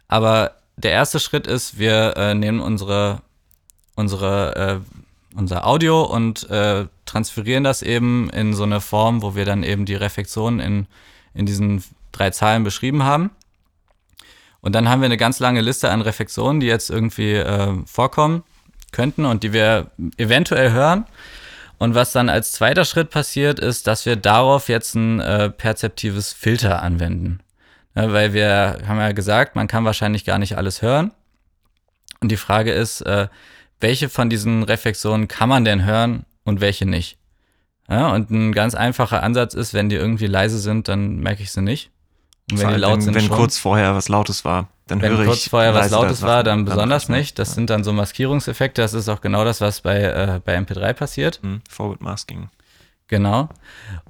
[0.08, 3.22] Aber der erste Schritt ist, wir äh, nehmen unsere,
[3.96, 4.82] unsere,
[5.36, 9.64] äh, unser Audio und äh, transferieren das eben in so eine Form, wo wir dann
[9.64, 10.88] eben die Reflexion in,
[11.34, 13.32] in diesen drei Zahlen beschrieben haben.
[14.62, 18.44] Und dann haben wir eine ganz lange Liste an Reflexionen, die jetzt irgendwie äh, vorkommen
[18.92, 21.06] könnten und die wir eventuell hören.
[21.82, 26.32] Und was dann als zweiter Schritt passiert, ist, dass wir darauf jetzt ein äh, perzeptives
[26.32, 27.39] Filter anwenden.
[27.96, 31.10] Ja, weil wir haben ja gesagt, man kann wahrscheinlich gar nicht alles hören.
[32.20, 33.30] Und die Frage ist, äh,
[33.80, 37.17] welche von diesen Reflexionen kann man denn hören und welche nicht?
[37.89, 41.52] Ja, und ein ganz einfacher Ansatz ist, wenn die irgendwie leise sind, dann merke ich
[41.52, 41.89] sie nicht.
[42.52, 43.38] Und wenn die laut wenn, sind, wenn schon.
[43.38, 45.27] kurz vorher was Lautes war, dann wenn höre ich.
[45.27, 47.39] Kurz vorher was Lautes war, dann besonders dann nicht.
[47.39, 47.56] Das ja.
[47.56, 48.82] sind dann so Maskierungseffekte.
[48.82, 51.39] Das ist auch genau das, was bei, äh, bei MP3 passiert.
[51.41, 51.62] Mhm.
[51.69, 52.49] Forward Masking.
[53.08, 53.49] Genau.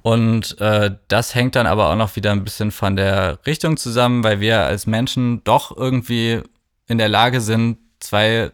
[0.01, 4.23] Und äh, das hängt dann aber auch noch wieder ein bisschen von der Richtung zusammen,
[4.23, 6.41] weil wir als Menschen doch irgendwie
[6.87, 8.51] in der Lage sind, zwei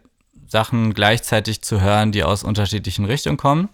[0.48, 3.70] Sachen gleichzeitig zu hören, die aus unterschiedlichen Richtungen kommen.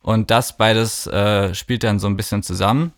[0.00, 2.92] Und das beides äh, spielt dann so ein bisschen zusammen.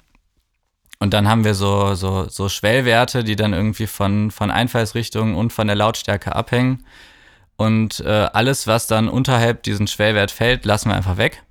[1.00, 5.52] Und dann haben wir so, so, so Schwellwerte, die dann irgendwie von, von Einfallsrichtungen und
[5.52, 6.84] von der Lautstärke abhängen.
[7.56, 11.42] Und äh, alles, was dann unterhalb diesen Schwellwert fällt, lassen wir einfach weg.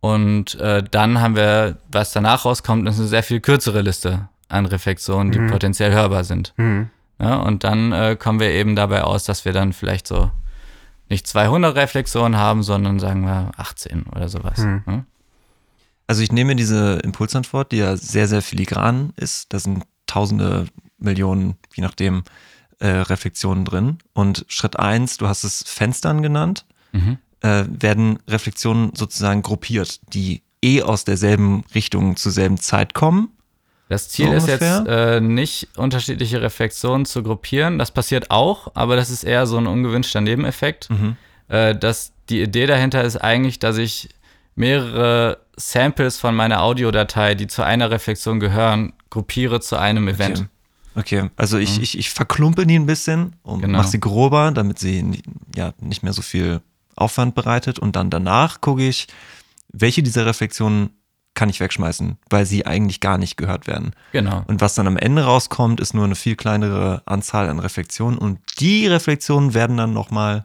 [0.00, 4.66] Und äh, dann haben wir, was danach rauskommt, ist eine sehr viel kürzere Liste an
[4.66, 5.50] Reflexionen, die mhm.
[5.50, 6.54] potenziell hörbar sind.
[6.56, 6.90] Mhm.
[7.20, 10.30] Ja, und dann äh, kommen wir eben dabei aus, dass wir dann vielleicht so
[11.08, 14.58] nicht 200 Reflexionen haben, sondern sagen wir 18 oder sowas.
[14.58, 14.82] Mhm.
[14.86, 15.04] Ja?
[16.06, 19.52] Also ich nehme diese Impulsantwort, die ja sehr, sehr filigran ist.
[19.52, 20.66] Da sind tausende,
[20.98, 22.22] Millionen, je nachdem,
[22.78, 23.98] äh, Reflexionen drin.
[24.12, 26.64] Und Schritt eins, du hast es Fenstern genannt.
[26.92, 33.30] Mhm äh, werden Reflexionen sozusagen gruppiert, die eh aus derselben Richtung zur selben Zeit kommen.
[33.88, 37.78] Das Ziel so ist jetzt äh, nicht unterschiedliche Reflexionen zu gruppieren.
[37.78, 40.88] Das passiert auch, aber das ist eher so ein ungewünschter Nebeneffekt.
[40.88, 41.16] Mhm.
[41.48, 44.08] Äh, dass die Idee dahinter ist eigentlich, dass ich
[44.54, 50.48] mehrere Samples von meiner Audiodatei, die zu einer Reflexion gehören, gruppiere zu einem Event.
[50.94, 51.30] Okay.
[51.36, 51.82] Also ich, mhm.
[51.82, 53.78] ich, ich verklumpe die ein bisschen und genau.
[53.78, 55.22] mache sie grober, damit sie
[55.54, 56.60] ja nicht mehr so viel
[56.96, 59.06] Aufwand bereitet und dann danach gucke ich,
[59.72, 60.90] welche dieser Reflexionen
[61.34, 63.94] kann ich wegschmeißen, weil sie eigentlich gar nicht gehört werden.
[64.12, 64.44] Genau.
[64.48, 68.38] Und was dann am Ende rauskommt, ist nur eine viel kleinere Anzahl an Reflexionen und
[68.60, 70.44] die Reflexionen werden dann nochmal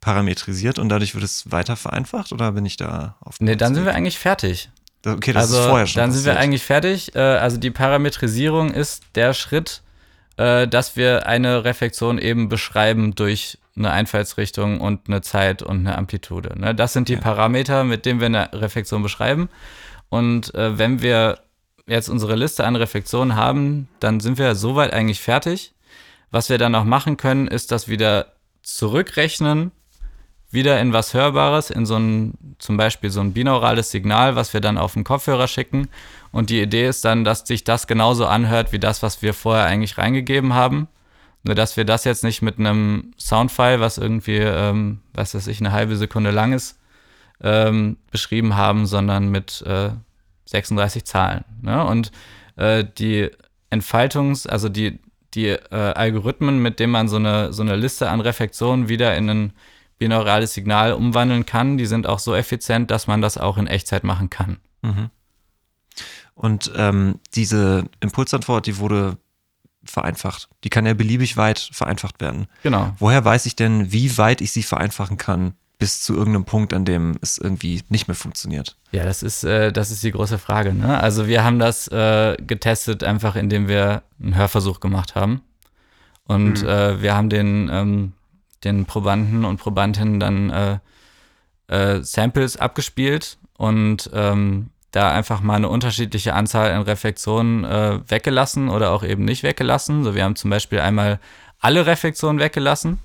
[0.00, 3.84] parametrisiert und dadurch wird es weiter vereinfacht oder bin ich da auf Nee, dann sind
[3.84, 4.70] wir eigentlich fertig.
[5.06, 6.00] Okay, das also, ist vorher schon.
[6.00, 6.24] Dann passiert.
[6.24, 7.14] sind wir eigentlich fertig.
[7.14, 9.82] Äh, also die Parametrisierung ist der Schritt,
[10.36, 15.96] äh, dass wir eine Reflexion eben beschreiben durch eine Einfallsrichtung und eine Zeit und eine
[15.96, 16.58] Amplitude.
[16.58, 16.74] Ne?
[16.74, 17.20] Das sind die ja.
[17.20, 19.48] Parameter, mit denen wir eine Reflexion beschreiben.
[20.08, 21.40] Und äh, wenn wir
[21.86, 25.74] jetzt unsere Liste an Reflexionen haben, dann sind wir soweit eigentlich fertig.
[26.30, 29.72] Was wir dann noch machen können, ist das wieder zurückrechnen,
[30.50, 34.60] wieder in was Hörbares, in so ein, zum Beispiel so ein binaurales Signal, was wir
[34.60, 35.88] dann auf den Kopfhörer schicken.
[36.32, 39.66] Und die Idee ist dann, dass sich das genauso anhört wie das, was wir vorher
[39.66, 40.88] eigentlich reingegeben haben.
[41.44, 45.60] Nur dass wir das jetzt nicht mit einem Soundfile, was irgendwie, ähm, was weiß ich,
[45.60, 46.78] eine halbe Sekunde lang ist,
[47.42, 49.90] ähm, beschrieben haben, sondern mit äh,
[50.46, 51.44] 36 Zahlen.
[51.62, 51.84] Ne?
[51.84, 52.10] Und
[52.56, 53.30] äh, die
[53.70, 54.98] Entfaltungs-, also die,
[55.34, 59.30] die äh, Algorithmen, mit denen man so eine, so eine Liste an Reflexionen wieder in
[59.30, 59.52] ein
[59.98, 64.04] binaurales Signal umwandeln kann, die sind auch so effizient, dass man das auch in Echtzeit
[64.04, 64.58] machen kann.
[64.82, 65.10] Mhm.
[66.34, 69.16] Und ähm, diese Impulsantwort, die wurde
[69.84, 70.48] vereinfacht.
[70.64, 72.46] Die kann ja beliebig weit vereinfacht werden.
[72.62, 72.94] Genau.
[72.98, 76.84] Woher weiß ich denn, wie weit ich sie vereinfachen kann, bis zu irgendeinem Punkt, an
[76.84, 78.76] dem es irgendwie nicht mehr funktioniert?
[78.92, 80.74] Ja, das ist, äh, das ist die große Frage.
[80.74, 81.00] Ne?
[81.00, 85.42] Also wir haben das äh, getestet, einfach indem wir einen Hörversuch gemacht haben.
[86.24, 86.68] Und mhm.
[86.68, 88.12] äh, wir haben den, ähm,
[88.64, 90.78] den Probanden und Probandinnen dann äh,
[91.68, 98.68] äh, Samples abgespielt und ähm, da einfach mal eine unterschiedliche Anzahl an Reflexionen äh, weggelassen
[98.68, 100.02] oder auch eben nicht weggelassen.
[100.02, 101.20] So, wir haben zum Beispiel einmal
[101.60, 102.98] alle Reflexionen weggelassen.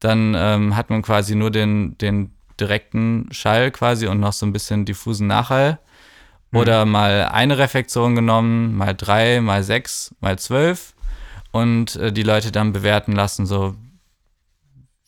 [0.00, 4.52] Dann ähm, hat man quasi nur den, den direkten Schall quasi und noch so ein
[4.52, 5.78] bisschen diffusen Nachhall.
[6.50, 6.58] Mhm.
[6.58, 10.94] Oder mal eine Reflexion genommen, mal drei, mal sechs, mal zwölf.
[11.50, 13.74] Und äh, die Leute dann bewerten lassen, so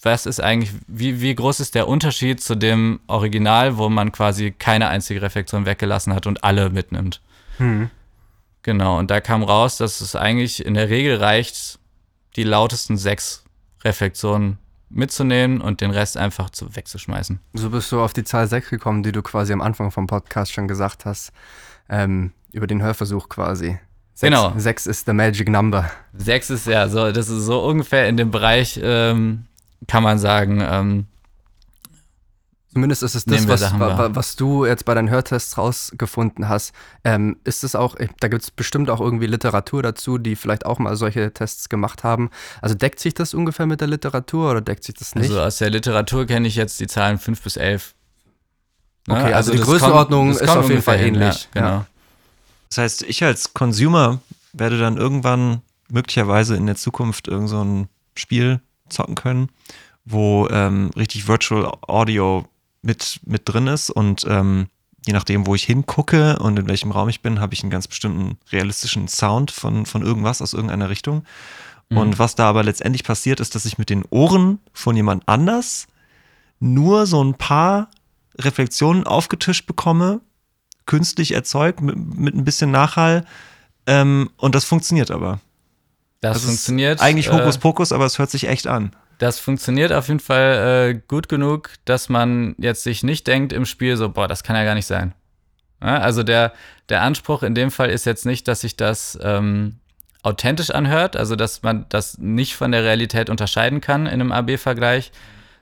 [0.03, 4.53] was ist eigentlich, wie, wie groß ist der Unterschied zu dem Original, wo man quasi
[4.53, 7.21] keine einzige Reflexion weggelassen hat und alle mitnimmt?
[7.57, 7.91] Hm.
[8.63, 11.79] Genau, und da kam raus, dass es eigentlich in der Regel reicht,
[12.37, 13.45] die lautesten sechs
[13.85, 14.59] Reflexionen
[14.91, 17.41] mitzunehmen und den Rest einfach zu wegzuschmeißen.
[17.55, 20.53] So bist du auf die Zahl 6 gekommen, die du quasi am Anfang vom Podcast
[20.53, 21.33] schon gesagt hast,
[21.89, 23.79] ähm, über den Hörversuch quasi.
[24.15, 24.53] Sechs, genau.
[24.57, 25.91] Sechs ist the magic number.
[26.13, 29.45] Sechs ist ja so, das ist so ungefähr in dem Bereich, ähm,
[29.87, 31.07] kann man sagen, ähm,
[32.79, 36.73] Zumindest ist es das, was, was, du jetzt bei deinen Hörtests rausgefunden hast.
[37.03, 40.79] Ähm, ist es auch, da gibt es bestimmt auch irgendwie Literatur dazu, die vielleicht auch
[40.79, 42.31] mal solche Tests gemacht haben.
[42.61, 45.31] Also deckt sich das ungefähr mit der Literatur oder deckt sich das nicht?
[45.31, 47.95] Also aus der Literatur kenne ich jetzt die Zahlen 5 bis 11.
[49.09, 49.15] Ne?
[49.15, 51.49] Okay, also, also die Größenordnung kommt, ist auf jeden Fall ähnlich.
[51.55, 51.87] Ja, genau.
[52.69, 54.21] Das heißt, ich als Consumer
[54.53, 59.49] werde dann irgendwann möglicherweise in der Zukunft irgend so ein Spiel zocken können,
[60.05, 62.47] wo ähm, richtig Virtual Audio
[62.83, 64.69] mit, mit drin ist und ähm,
[65.07, 67.89] je nachdem, wo ich hingucke und in welchem Raum ich bin, habe ich einen ganz
[67.89, 71.25] bestimmten realistischen Sound von, von irgendwas aus irgendeiner Richtung.
[71.89, 71.97] Mhm.
[71.97, 75.87] Und was da aber letztendlich passiert, ist, dass ich mit den Ohren von jemand anders
[76.61, 77.89] nur so ein paar
[78.39, 80.21] Reflexionen aufgetischt bekomme,
[80.87, 83.25] künstlich erzeugt, mit, mit ein bisschen Nachhall.
[83.87, 85.41] Ähm, und das funktioniert aber.
[86.21, 87.01] Das, das funktioniert.
[87.01, 88.93] eigentlich Hokuspokus, äh, aber es hört sich echt an.
[89.19, 93.67] Das funktioniert auf jeden Fall äh, gut genug, dass man jetzt sich nicht denkt im
[93.67, 95.13] Spiel so, boah, das kann ja gar nicht sein.
[95.83, 96.53] Ja, also der,
[96.89, 99.77] der Anspruch in dem Fall ist jetzt nicht, dass sich das ähm,
[100.23, 105.13] authentisch anhört, also dass man das nicht von der Realität unterscheiden kann in einem AB-Vergleich,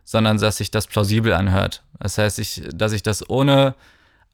[0.04, 1.82] sondern dass sich das plausibel anhört.
[1.98, 3.74] Das heißt, ich, dass ich das ohne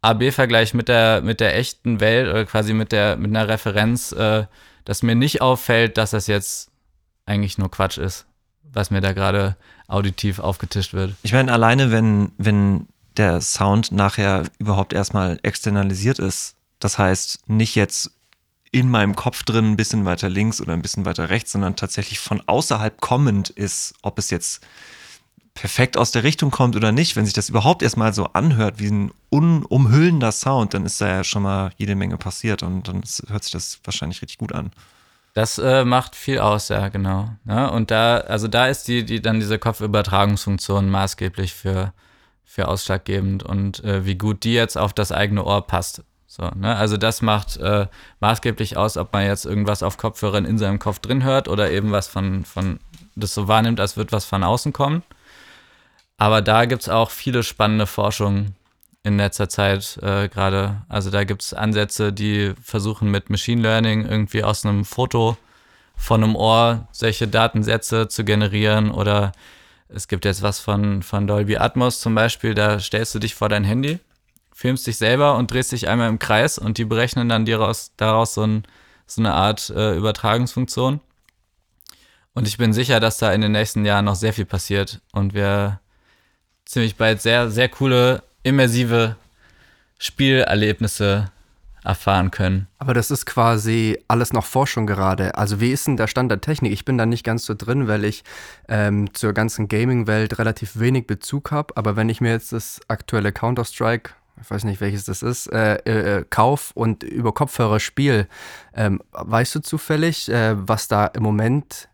[0.02, 4.44] AB-Vergleich mit der, mit der echten Welt oder quasi mit, der, mit einer Referenz, äh,
[4.84, 6.70] dass mir nicht auffällt, dass das jetzt
[7.26, 8.26] eigentlich nur Quatsch ist
[8.72, 11.14] was mir da gerade auditiv aufgetischt wird.
[11.22, 17.74] Ich meine, alleine wenn, wenn der Sound nachher überhaupt erstmal externalisiert ist, das heißt nicht
[17.74, 18.10] jetzt
[18.70, 22.20] in meinem Kopf drin ein bisschen weiter links oder ein bisschen weiter rechts, sondern tatsächlich
[22.20, 24.66] von außerhalb kommend ist, ob es jetzt
[25.54, 28.88] perfekt aus der Richtung kommt oder nicht, wenn sich das überhaupt erstmal so anhört wie
[28.88, 33.44] ein unumhüllender Sound, dann ist da ja schon mal jede Menge passiert und dann hört
[33.44, 34.70] sich das wahrscheinlich richtig gut an.
[35.34, 37.30] Das äh, macht viel aus, ja, genau.
[37.46, 41.94] Ja, und da, also da ist die, die dann diese Kopfübertragungsfunktion maßgeblich für,
[42.44, 46.02] für ausschlaggebend und äh, wie gut die jetzt auf das eigene Ohr passt.
[46.26, 46.76] So, ne?
[46.76, 47.86] Also das macht äh,
[48.20, 51.92] maßgeblich aus, ob man jetzt irgendwas auf Kopfhörern in seinem Kopf drin hört oder eben
[51.92, 52.78] was von, von
[53.14, 55.02] das so wahrnimmt, als wird was von außen kommen.
[56.16, 58.54] Aber da gibt es auch viele spannende Forschungen
[59.02, 60.82] in letzter Zeit äh, gerade.
[60.88, 65.36] Also da gibt es Ansätze, die versuchen mit Machine Learning irgendwie aus einem Foto
[65.96, 69.32] von einem Ohr solche Datensätze zu generieren oder
[69.88, 73.48] es gibt jetzt was von, von Dolby Atmos zum Beispiel, da stellst du dich vor
[73.48, 73.98] dein Handy,
[74.52, 78.34] filmst dich selber und drehst dich einmal im Kreis und die berechnen dann daraus, daraus
[78.34, 78.62] so, ein,
[79.06, 81.00] so eine Art äh, Übertragungsfunktion.
[82.34, 85.34] Und ich bin sicher, dass da in den nächsten Jahren noch sehr viel passiert und
[85.34, 85.81] wir
[86.72, 89.16] ziemlich bald sehr, sehr coole immersive
[89.98, 91.30] Spielerlebnisse
[91.84, 92.66] erfahren können.
[92.78, 95.34] Aber das ist quasi alles noch Forschung gerade.
[95.36, 96.72] Also wie ist denn der Stand der Technik?
[96.72, 98.24] Ich bin da nicht ganz so drin, weil ich
[98.68, 101.76] ähm, zur ganzen Gaming-Welt relativ wenig Bezug habe.
[101.76, 105.74] Aber wenn ich mir jetzt das aktuelle Counter-Strike, ich weiß nicht welches das ist, äh,
[105.84, 108.28] äh, äh kauf und über Kopfhörer spiele,
[108.74, 111.88] ähm, weißt du zufällig, äh, was da im Moment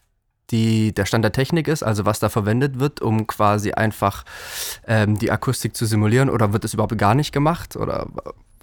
[0.51, 4.25] die, der Stand der Technik ist, also was da verwendet wird, um quasi einfach
[4.87, 8.07] ähm, die Akustik zu simulieren oder wird es überhaupt gar nicht gemacht oder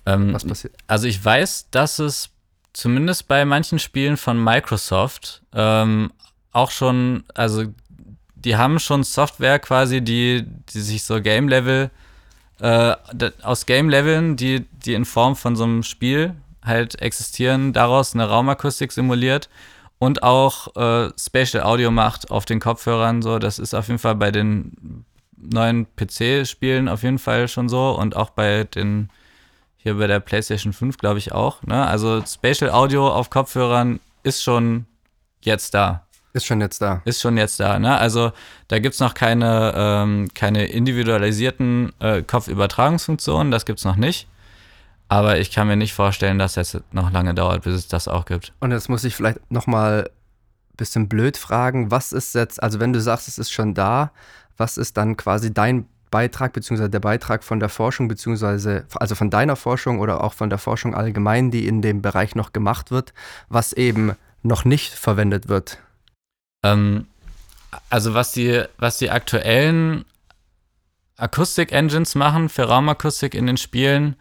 [0.05, 0.75] ähm, was passiert?
[0.87, 2.29] Also ich weiß, dass es
[2.73, 6.11] zumindest bei manchen Spielen von Microsoft ähm,
[6.51, 7.65] auch schon, also
[8.35, 11.89] die haben schon Software quasi, die, die sich so Game-Level,
[12.59, 12.95] äh,
[13.41, 18.91] aus Game-Leveln, die, die in Form von so einem Spiel halt existieren, daraus eine Raumakustik
[18.91, 19.49] simuliert
[19.99, 23.21] und auch äh, Spatial Audio macht auf den Kopfhörern.
[23.21, 25.05] So, das ist auf jeden Fall bei den
[25.37, 29.09] neuen PC-Spielen auf jeden Fall schon so und auch bei den
[29.77, 31.61] hier bei der PlayStation 5 glaube ich auch.
[31.63, 31.85] Ne?
[31.85, 34.85] Also Spatial Audio auf Kopfhörern ist schon
[35.41, 36.05] jetzt da.
[36.33, 37.01] Ist schon jetzt da.
[37.05, 37.97] Ist schon jetzt da, ne?
[37.97, 38.33] Also
[38.67, 44.27] da gibt es noch keine, ähm, keine individualisierten äh, Kopfübertragungsfunktionen, das gibt es noch nicht.
[45.07, 48.25] Aber ich kann mir nicht vorstellen, dass es noch lange dauert, bis es das auch
[48.25, 48.53] gibt.
[48.59, 52.93] Und jetzt muss ich vielleicht nochmal ein bisschen blöd fragen, was ist jetzt, also wenn
[52.93, 54.11] du sagst, es ist schon da,
[54.57, 59.29] was ist dann quasi dein Beitrag, beziehungsweise der Beitrag von der Forschung, beziehungsweise also von
[59.29, 63.13] deiner Forschung oder auch von der Forschung allgemein, die in dem Bereich noch gemacht wird,
[63.49, 65.79] was eben noch nicht verwendet wird?
[66.63, 67.07] Ähm,
[67.89, 70.05] also was die, was die aktuellen
[71.17, 74.15] Akustik-Engines machen für Raumakustik in den Spielen,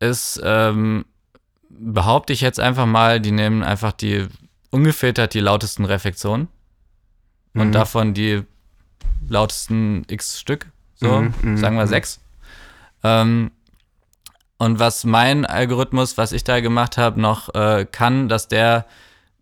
[0.00, 1.04] ist ähm,
[1.68, 4.26] behaupte ich jetzt einfach mal, die nehmen einfach die
[4.70, 6.48] ungefiltert die lautesten Reflexionen
[7.54, 7.72] und Mhm.
[7.72, 8.42] davon die
[9.28, 11.88] lautesten x Stück, so Mhm, mhm, sagen wir mhm.
[11.88, 12.20] sechs.
[13.02, 13.50] Ähm,
[14.58, 18.86] und was mein Algorithmus, was ich da gemacht habe, noch äh, kann, dass der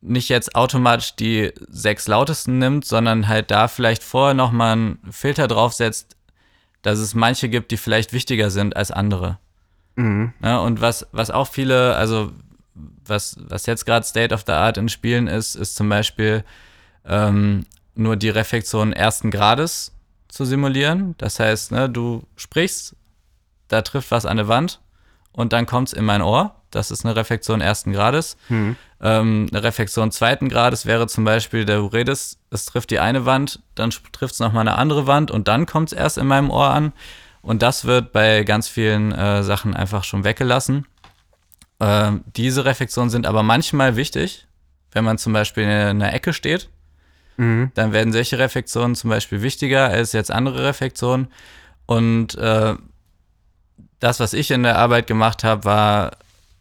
[0.01, 4.99] nicht jetzt automatisch die sechs lautesten nimmt, sondern halt da vielleicht vorher noch mal einen
[5.11, 6.17] Filter draufsetzt,
[6.83, 9.39] dass es manche gibt, die vielleicht wichtiger sind als andere.
[9.97, 10.33] Mhm.
[10.43, 12.33] Ja, und was, was auch viele, also
[13.05, 16.45] was, was jetzt gerade State of the Art in Spielen ist, ist zum Beispiel
[17.07, 19.93] ähm, nur die Reflexion ersten Grades
[20.29, 21.15] zu simulieren.
[21.19, 22.97] Das heißt, ne, du sprichst,
[23.69, 24.81] da trifft was an eine Wand
[25.33, 26.55] und dann kommt es in mein Ohr.
[26.71, 28.37] Das ist eine Reflexion ersten Grades.
[28.49, 28.77] Mhm.
[29.01, 33.61] Ähm, eine Reflexion zweiten Grades wäre zum Beispiel, du redest, es trifft die eine Wand,
[33.75, 36.71] dann trifft es nochmal eine andere Wand und dann kommt es erst in meinem Ohr
[36.71, 36.93] an.
[37.43, 40.87] Und das wird bei ganz vielen äh, Sachen einfach schon weggelassen.
[41.81, 44.47] Ähm, diese Reflexionen sind aber manchmal wichtig,
[44.93, 46.71] wenn man zum Beispiel in einer Ecke steht.
[47.37, 47.73] Mhm.
[47.75, 51.29] Dann werden solche Reflexionen zum Beispiel wichtiger als jetzt andere Reflexionen.
[51.87, 52.77] Und äh,
[53.99, 56.11] das, was ich in der Arbeit gemacht habe, war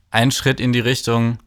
[0.10, 1.38] ein Schritt in die Richtung,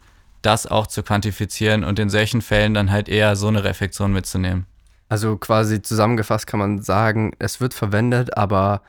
[0.42, 4.66] das auch zu quantifizieren und in solchen Fällen dann halt eher so eine Reflexion mitzunehmen.
[5.08, 8.82] Also quasi zusammengefasst kann man sagen, es wird verwendet, aber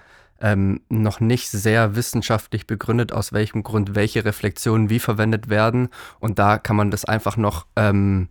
[0.46, 5.90] ähm, noch nicht sehr wissenschaftlich begründet, aus welchem Grund welche Reflexionen wie verwendet werden.
[6.20, 8.30] Und da kann man das einfach noch ähm,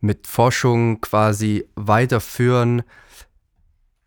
[0.00, 2.82] mit Forschung quasi weiterführen,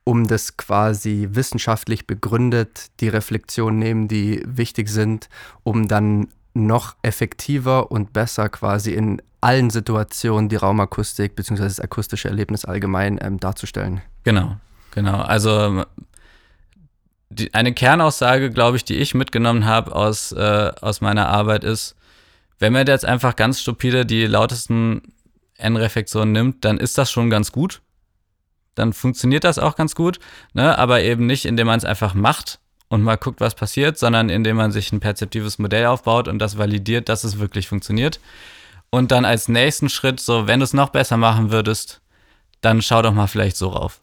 [0.04, 5.30] um das quasi wissenschaftlich begründet, die Reflexionen nehmen, die wichtig sind,
[5.64, 11.66] um dann noch effektiver und besser quasi in allen Situationen die Raumakustik bzw.
[11.66, 14.02] das akustische Erlebnis allgemein ähm, darzustellen.
[14.24, 14.56] Genau,
[14.90, 15.22] genau.
[15.22, 15.86] Also
[17.30, 21.96] die, eine Kernaussage, glaube ich, die ich mitgenommen habe aus, äh, aus meiner Arbeit ist,
[22.60, 25.14] wenn man jetzt einfach ganz stupide die lautesten
[25.58, 27.82] N-Reflexionen nimmt, dann ist das schon ganz gut.
[28.76, 30.20] Dann funktioniert das auch ganz gut,
[30.54, 30.78] ne?
[30.78, 32.60] aber eben nicht, indem man es einfach macht
[32.90, 36.58] und mal guckt, was passiert, sondern indem man sich ein perzeptives Modell aufbaut und das
[36.58, 38.20] validiert, dass es wirklich funktioniert.
[38.90, 42.02] Und dann als nächsten Schritt, so, wenn du es noch besser machen würdest,
[42.62, 44.00] dann schau doch mal vielleicht so rauf.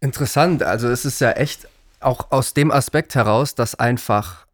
[0.00, 1.68] Interessant, also es ist ja echt
[2.00, 4.46] auch aus dem Aspekt heraus, dass einfach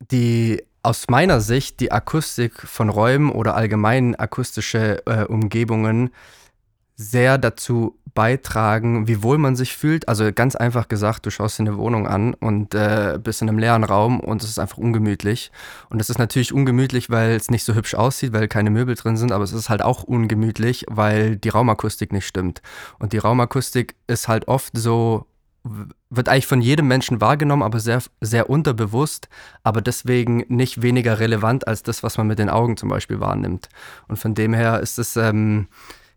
[0.00, 6.10] die aus meiner Sicht die Akustik von Räumen oder allgemein akustische äh, Umgebungen
[6.96, 10.08] sehr dazu beitragen, wie wohl man sich fühlt.
[10.08, 13.58] Also ganz einfach gesagt, du schaust dir eine Wohnung an und äh, bist in einem
[13.58, 15.50] leeren Raum und es ist einfach ungemütlich.
[15.90, 19.16] Und es ist natürlich ungemütlich, weil es nicht so hübsch aussieht, weil keine Möbel drin
[19.16, 22.62] sind, aber es ist halt auch ungemütlich, weil die Raumakustik nicht stimmt.
[23.00, 25.26] Und die Raumakustik ist halt oft so,
[26.10, 29.28] wird eigentlich von jedem Menschen wahrgenommen, aber sehr, sehr unterbewusst,
[29.64, 33.68] aber deswegen nicht weniger relevant als das, was man mit den Augen zum Beispiel wahrnimmt.
[34.06, 35.66] Und von dem her ist es, ähm,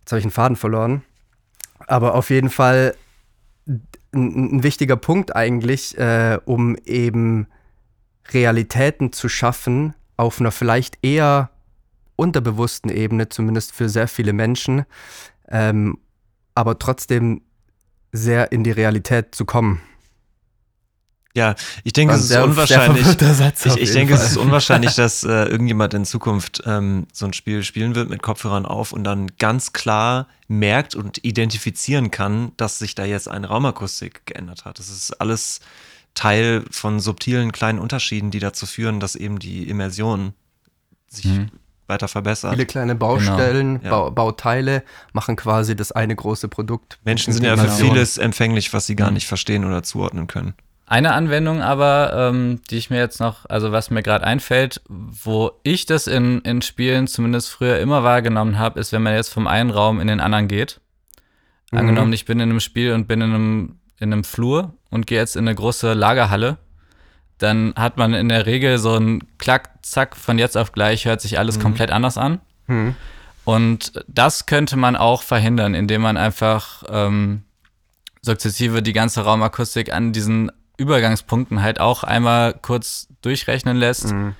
[0.08, 1.04] jetzt habe ich einen Faden verloren,
[1.86, 2.96] aber auf jeden Fall
[3.68, 7.48] ein, ein wichtiger Punkt eigentlich, äh, um eben
[8.30, 11.50] Realitäten zu schaffen auf einer vielleicht eher
[12.16, 14.86] unterbewussten Ebene, zumindest für sehr viele Menschen,
[15.50, 15.98] ähm,
[16.56, 17.42] aber trotzdem
[18.14, 19.82] sehr in die Realität zu kommen.
[21.38, 23.06] Ja, ich denke, es ist unwahrscheinlich.
[23.06, 24.30] Ich, ich denke, es Fall.
[24.32, 28.66] ist unwahrscheinlich, dass äh, irgendjemand in Zukunft ähm, so ein Spiel spielen wird mit Kopfhörern
[28.66, 34.26] auf und dann ganz klar merkt und identifizieren kann, dass sich da jetzt eine Raumakustik
[34.26, 34.80] geändert hat.
[34.80, 35.60] Das ist alles
[36.16, 40.34] Teil von subtilen kleinen Unterschieden, die dazu führen, dass eben die Immersion
[41.08, 41.52] sich Mhm.
[41.86, 42.52] weiter verbessert.
[42.54, 43.92] Viele kleine Baustellen, Ja.
[43.92, 44.84] Bau, Bauteile
[45.14, 46.98] machen quasi das eine große Produkt.
[47.04, 49.14] Menschen sind ja für vieles empfänglich, was sie gar Mhm.
[49.14, 50.56] nicht verstehen oder zuordnen können.
[50.90, 55.52] Eine Anwendung aber, ähm, die ich mir jetzt noch, also was mir gerade einfällt, wo
[55.64, 59.48] ich das in, in Spielen zumindest früher immer wahrgenommen habe, ist, wenn man jetzt vom
[59.48, 60.80] einen Raum in den anderen geht.
[61.72, 61.80] Mhm.
[61.80, 65.20] Angenommen, ich bin in einem Spiel und bin in einem, in einem Flur und gehe
[65.20, 66.58] jetzt in eine große Lagerhalle,
[67.38, 71.20] dann hat man in der Regel so ein Klack, Zack, von jetzt auf gleich hört
[71.20, 71.64] sich alles Mhm.
[71.64, 72.40] komplett anders an.
[72.68, 72.96] Hm.
[73.44, 77.44] Und das könnte man auch verhindern, indem man einfach ähm,
[78.22, 84.36] sukzessive die ganze Raumakustik an diesen Übergangspunkten halt auch einmal kurz durchrechnen lässt, Mhm.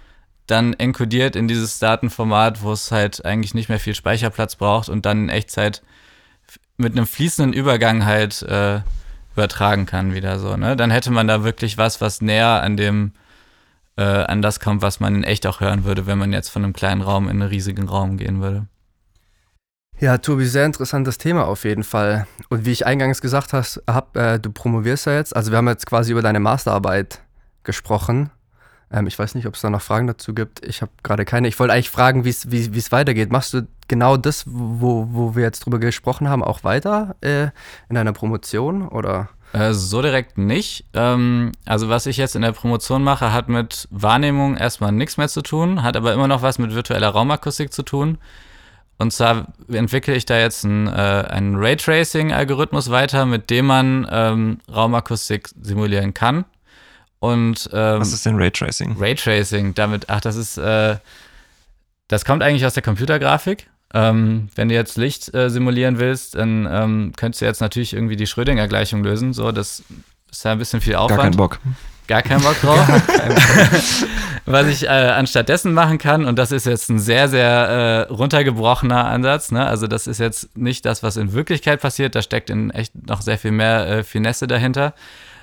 [0.46, 5.06] dann enkodiert in dieses Datenformat, wo es halt eigentlich nicht mehr viel Speicherplatz braucht und
[5.06, 5.82] dann in Echtzeit
[6.78, 8.80] mit einem fließenden Übergang halt äh,
[9.36, 10.56] übertragen kann wieder so.
[10.58, 10.76] Ne?
[10.76, 13.12] Dann hätte man da wirklich was, was näher an dem
[13.98, 16.64] äh, an das kommt, was man in echt auch hören würde, wenn man jetzt von
[16.64, 18.68] einem kleinen Raum in einen riesigen Raum gehen würde.
[20.00, 22.28] Ja, Tobi, sehr interessantes Thema auf jeden Fall.
[22.50, 25.68] Und wie ich eingangs gesagt hast, hab, äh, du promovierst ja jetzt, also wir haben
[25.68, 27.22] jetzt quasi über deine Masterarbeit
[27.64, 28.30] gesprochen.
[28.92, 30.64] Ähm, ich weiß nicht, ob es da noch Fragen dazu gibt.
[30.64, 31.48] Ich habe gerade keine.
[31.48, 33.32] Ich wollte eigentlich fragen, wie es weitergeht.
[33.32, 37.46] Machst du genau das, wo, wo wir jetzt drüber gesprochen haben, auch weiter äh,
[37.90, 39.30] in deiner Promotion oder?
[39.52, 40.86] Äh, so direkt nicht.
[40.94, 45.28] Ähm, also was ich jetzt in der Promotion mache, hat mit Wahrnehmung erstmal nichts mehr
[45.28, 48.20] zu tun, hat aber immer noch was mit virtueller Raumakustik zu tun.
[49.00, 54.60] Und zwar entwickle ich da jetzt einen, äh, einen Raytracing-Algorithmus weiter, mit dem man ähm,
[54.74, 56.46] Raumakustik simulieren kann.
[57.20, 58.96] Und ähm, was ist denn Raytracing?
[59.00, 60.98] Raytracing, damit, ach, das ist, äh,
[62.08, 63.70] das kommt eigentlich aus der Computergrafik.
[63.94, 68.16] Ähm, wenn du jetzt Licht äh, simulieren willst, dann ähm, könntest du jetzt natürlich irgendwie
[68.18, 69.34] die Schrödinger-Gleichung lösen.
[69.34, 69.84] So, das
[70.32, 71.18] ist ja ein bisschen viel Aufwand.
[71.18, 71.60] Gar keinen Bock.
[72.08, 72.80] Gar keinen Bock drauf.
[74.46, 77.50] Was ich äh, anstattdessen machen kann, und das ist jetzt ein sehr, sehr
[78.10, 79.66] äh, runtergebrochener Ansatz, ne?
[79.68, 83.22] also das ist jetzt nicht das, was in Wirklichkeit passiert, da steckt in echt noch
[83.22, 84.94] sehr viel mehr äh, Finesse dahinter,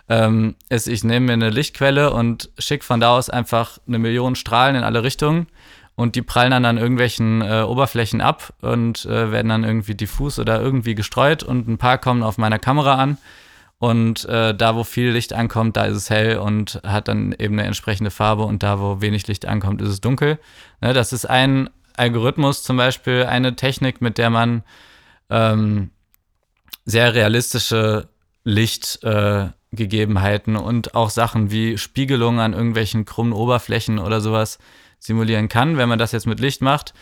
[0.08, 4.36] ähm, ist, ich nehme mir eine Lichtquelle und schicke von da aus einfach eine Million
[4.36, 5.48] Strahlen in alle Richtungen
[5.96, 10.38] und die prallen dann an irgendwelchen äh, Oberflächen ab und äh, werden dann irgendwie diffus
[10.38, 13.18] oder irgendwie gestreut und ein paar kommen auf meiner Kamera an
[13.84, 17.58] und äh, da, wo viel Licht ankommt, da ist es hell und hat dann eben
[17.58, 20.38] eine entsprechende Farbe und da, wo wenig Licht ankommt, ist es dunkel.
[20.80, 24.62] Ne, das ist ein Algorithmus zum Beispiel, eine Technik, mit der man
[25.28, 25.90] ähm,
[26.86, 28.08] sehr realistische
[28.44, 34.58] Lichtgegebenheiten äh, und auch Sachen wie Spiegelungen an irgendwelchen krummen Oberflächen oder sowas
[34.98, 36.94] simulieren kann, wenn man das jetzt mit Licht macht.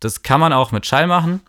[0.00, 1.40] Das kann man auch mit Schall machen.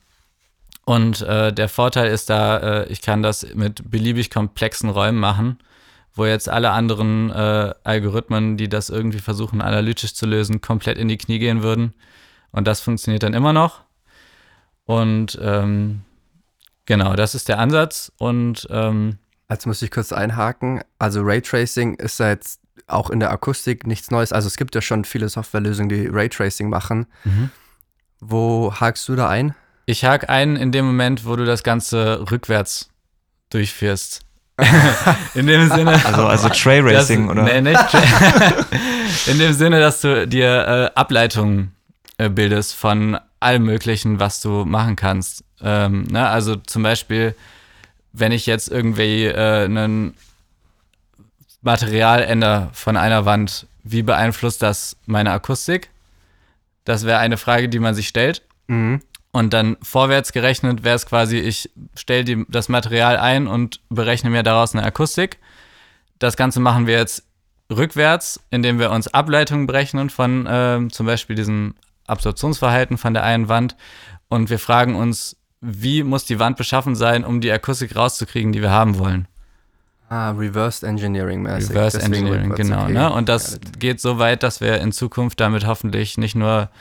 [0.87, 5.59] Und äh, der Vorteil ist da, äh, ich kann das mit beliebig komplexen Räumen machen,
[6.13, 11.09] wo jetzt alle anderen äh, Algorithmen, die das irgendwie versuchen analytisch zu lösen, komplett in
[11.09, 11.93] die Knie gehen würden.
[12.51, 13.81] Und das funktioniert dann immer noch.
[14.85, 16.03] Und ähm,
[16.85, 18.13] genau, das ist der Ansatz.
[18.17, 19.17] Und ähm,
[19.49, 20.81] Jetzt muss ich kurz einhaken.
[20.99, 24.31] Also Raytracing ist ja jetzt auch in der Akustik nichts Neues.
[24.31, 27.07] Also es gibt ja schon viele Softwarelösungen, die Raytracing machen.
[27.25, 27.49] Mhm.
[28.21, 29.53] Wo hakst du da ein?
[29.89, 32.89] Ich hake ein in dem Moment, wo du das Ganze rückwärts
[33.49, 34.19] durchführst.
[35.33, 36.05] in dem Sinne.
[36.05, 37.43] Also, also Tray Racing, oder?
[37.43, 38.03] Nee, nicht Tray.
[39.27, 41.73] in dem Sinne, dass du dir äh, Ableitungen
[42.17, 45.45] äh, bildest von allem Möglichen, was du machen kannst.
[45.61, 46.27] Ähm, ne?
[46.27, 47.33] Also zum Beispiel,
[48.11, 50.15] wenn ich jetzt irgendwie äh, ein
[51.61, 55.91] Material ändere von einer Wand, wie beeinflusst das meine Akustik?
[56.83, 58.41] Das wäre eine Frage, die man sich stellt.
[58.67, 58.99] Mhm.
[59.37, 64.41] Und dann vorwärts gerechnet wäre es quasi, ich stelle das Material ein und berechne mir
[64.41, 65.37] daraus eine Akustik.
[66.17, 67.23] Das Ganze machen wir jetzt
[67.71, 71.75] rückwärts, indem wir uns Ableitungen berechnen von äh, zum Beispiel diesem
[72.07, 73.75] Absorptionsverhalten von der einen Wand.
[74.27, 78.63] Und wir fragen uns, wie muss die Wand beschaffen sein, um die Akustik rauszukriegen, die
[78.63, 79.27] wir haben wollen.
[80.09, 81.69] Ah, Reverse Engineering mäßig.
[81.69, 82.85] Reverse Engineering, genau.
[82.85, 82.93] Okay.
[82.93, 83.13] Ne?
[83.13, 86.71] Und das geht so weit, dass wir in Zukunft damit hoffentlich nicht nur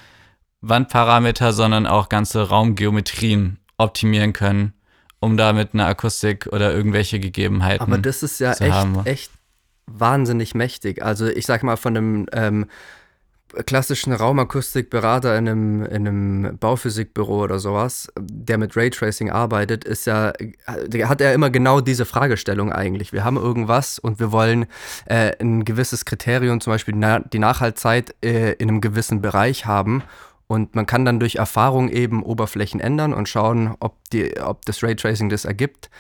[0.69, 4.73] Wandparameter, sondern auch ganze Raumgeometrien optimieren können,
[5.21, 9.05] um damit eine Akustik oder irgendwelche Gegebenheiten Aber das ist ja echt, haben.
[9.05, 9.31] echt
[9.87, 11.03] wahnsinnig mächtig.
[11.03, 12.67] Also ich sag mal von einem ähm,
[13.65, 20.33] klassischen Raumakustikberater in einem, in einem Bauphysikbüro oder sowas, der mit Raytracing arbeitet, ist ja,
[20.87, 23.13] der hat ja immer genau diese Fragestellung eigentlich.
[23.13, 24.67] Wir haben irgendwas und wir wollen
[25.07, 26.95] äh, ein gewisses Kriterium, zum Beispiel
[27.33, 30.03] die Nachhaltzeit äh, in einem gewissen Bereich haben
[30.47, 34.83] und man kann dann durch Erfahrung eben Oberflächen ändern und schauen, ob, die, ob das
[34.83, 35.91] Raytracing das ergibt.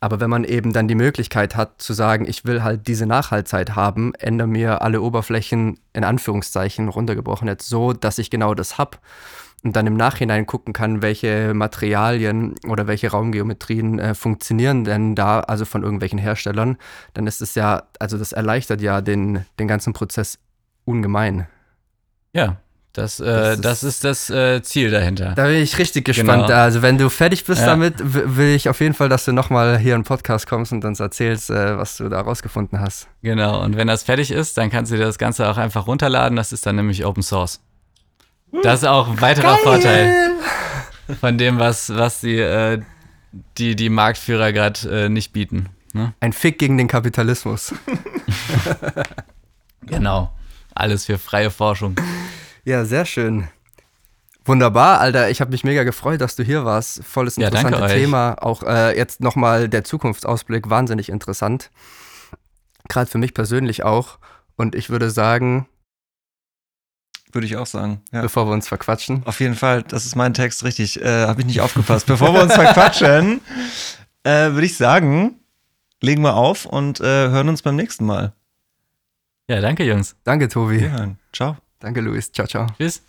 [0.00, 3.74] Aber wenn man eben dann die Möglichkeit hat zu sagen, ich will halt diese Nachhaltzeit
[3.74, 8.98] haben, ändere mir alle Oberflächen in Anführungszeichen runtergebrochen jetzt so, dass ich genau das habe
[9.62, 15.40] und dann im Nachhinein gucken kann, welche Materialien oder welche Raumgeometrien äh, funktionieren denn da,
[15.40, 16.76] also von irgendwelchen Herstellern,
[17.14, 20.38] dann ist es ja, also das erleichtert ja den, den ganzen Prozess
[20.84, 21.46] ungemein.
[22.34, 22.58] Ja,
[22.94, 25.32] das, äh, das, ist, das ist das äh, Ziel dahinter.
[25.34, 26.46] Da bin ich richtig gespannt.
[26.46, 26.58] Genau.
[26.58, 27.66] Also wenn du fertig bist ja.
[27.66, 30.84] damit, will ich auf jeden Fall, dass du nochmal hier in den Podcast kommst und
[30.84, 33.08] uns erzählst, äh, was du da rausgefunden hast.
[33.20, 36.36] Genau, und wenn das fertig ist, dann kannst du dir das Ganze auch einfach runterladen.
[36.36, 37.60] Das ist dann nämlich Open Source.
[38.62, 39.62] Das ist auch ein weiterer Geil.
[39.64, 40.14] Vorteil
[41.20, 42.80] von dem, was, was die, äh,
[43.58, 45.68] die, die Marktführer gerade äh, nicht bieten.
[45.92, 46.14] Ne?
[46.20, 47.74] Ein Fick gegen den Kapitalismus.
[49.82, 50.32] genau.
[50.76, 51.96] Alles für freie Forschung.
[52.64, 53.48] Ja, sehr schön.
[54.44, 55.30] Wunderbar, Alter.
[55.30, 57.02] Ich habe mich mega gefreut, dass du hier warst.
[57.02, 58.36] Volles interessantes ja, Thema.
[58.42, 61.70] Auch äh, jetzt nochmal der Zukunftsausblick, wahnsinnig interessant.
[62.88, 64.18] Gerade für mich persönlich auch.
[64.56, 65.66] Und ich würde sagen.
[67.32, 68.02] Würde ich auch sagen.
[68.12, 68.20] Ja.
[68.20, 69.22] Bevor wir uns verquatschen.
[69.24, 71.00] Auf jeden Fall, das ist mein Text, richtig.
[71.00, 72.06] Äh, habe ich nicht aufgepasst.
[72.06, 73.40] Bevor wir uns verquatschen,
[74.24, 75.40] äh, würde ich sagen,
[76.00, 78.34] legen wir auf und äh, hören uns beim nächsten Mal.
[79.48, 80.16] Ja, danke, Jungs.
[80.22, 80.80] Danke, Tobi.
[80.80, 81.18] Wir hören.
[81.32, 81.56] Ciao.
[81.84, 82.32] Danke, Luis.
[82.32, 82.66] Ciao, ciao.
[82.78, 83.02] Tschüss.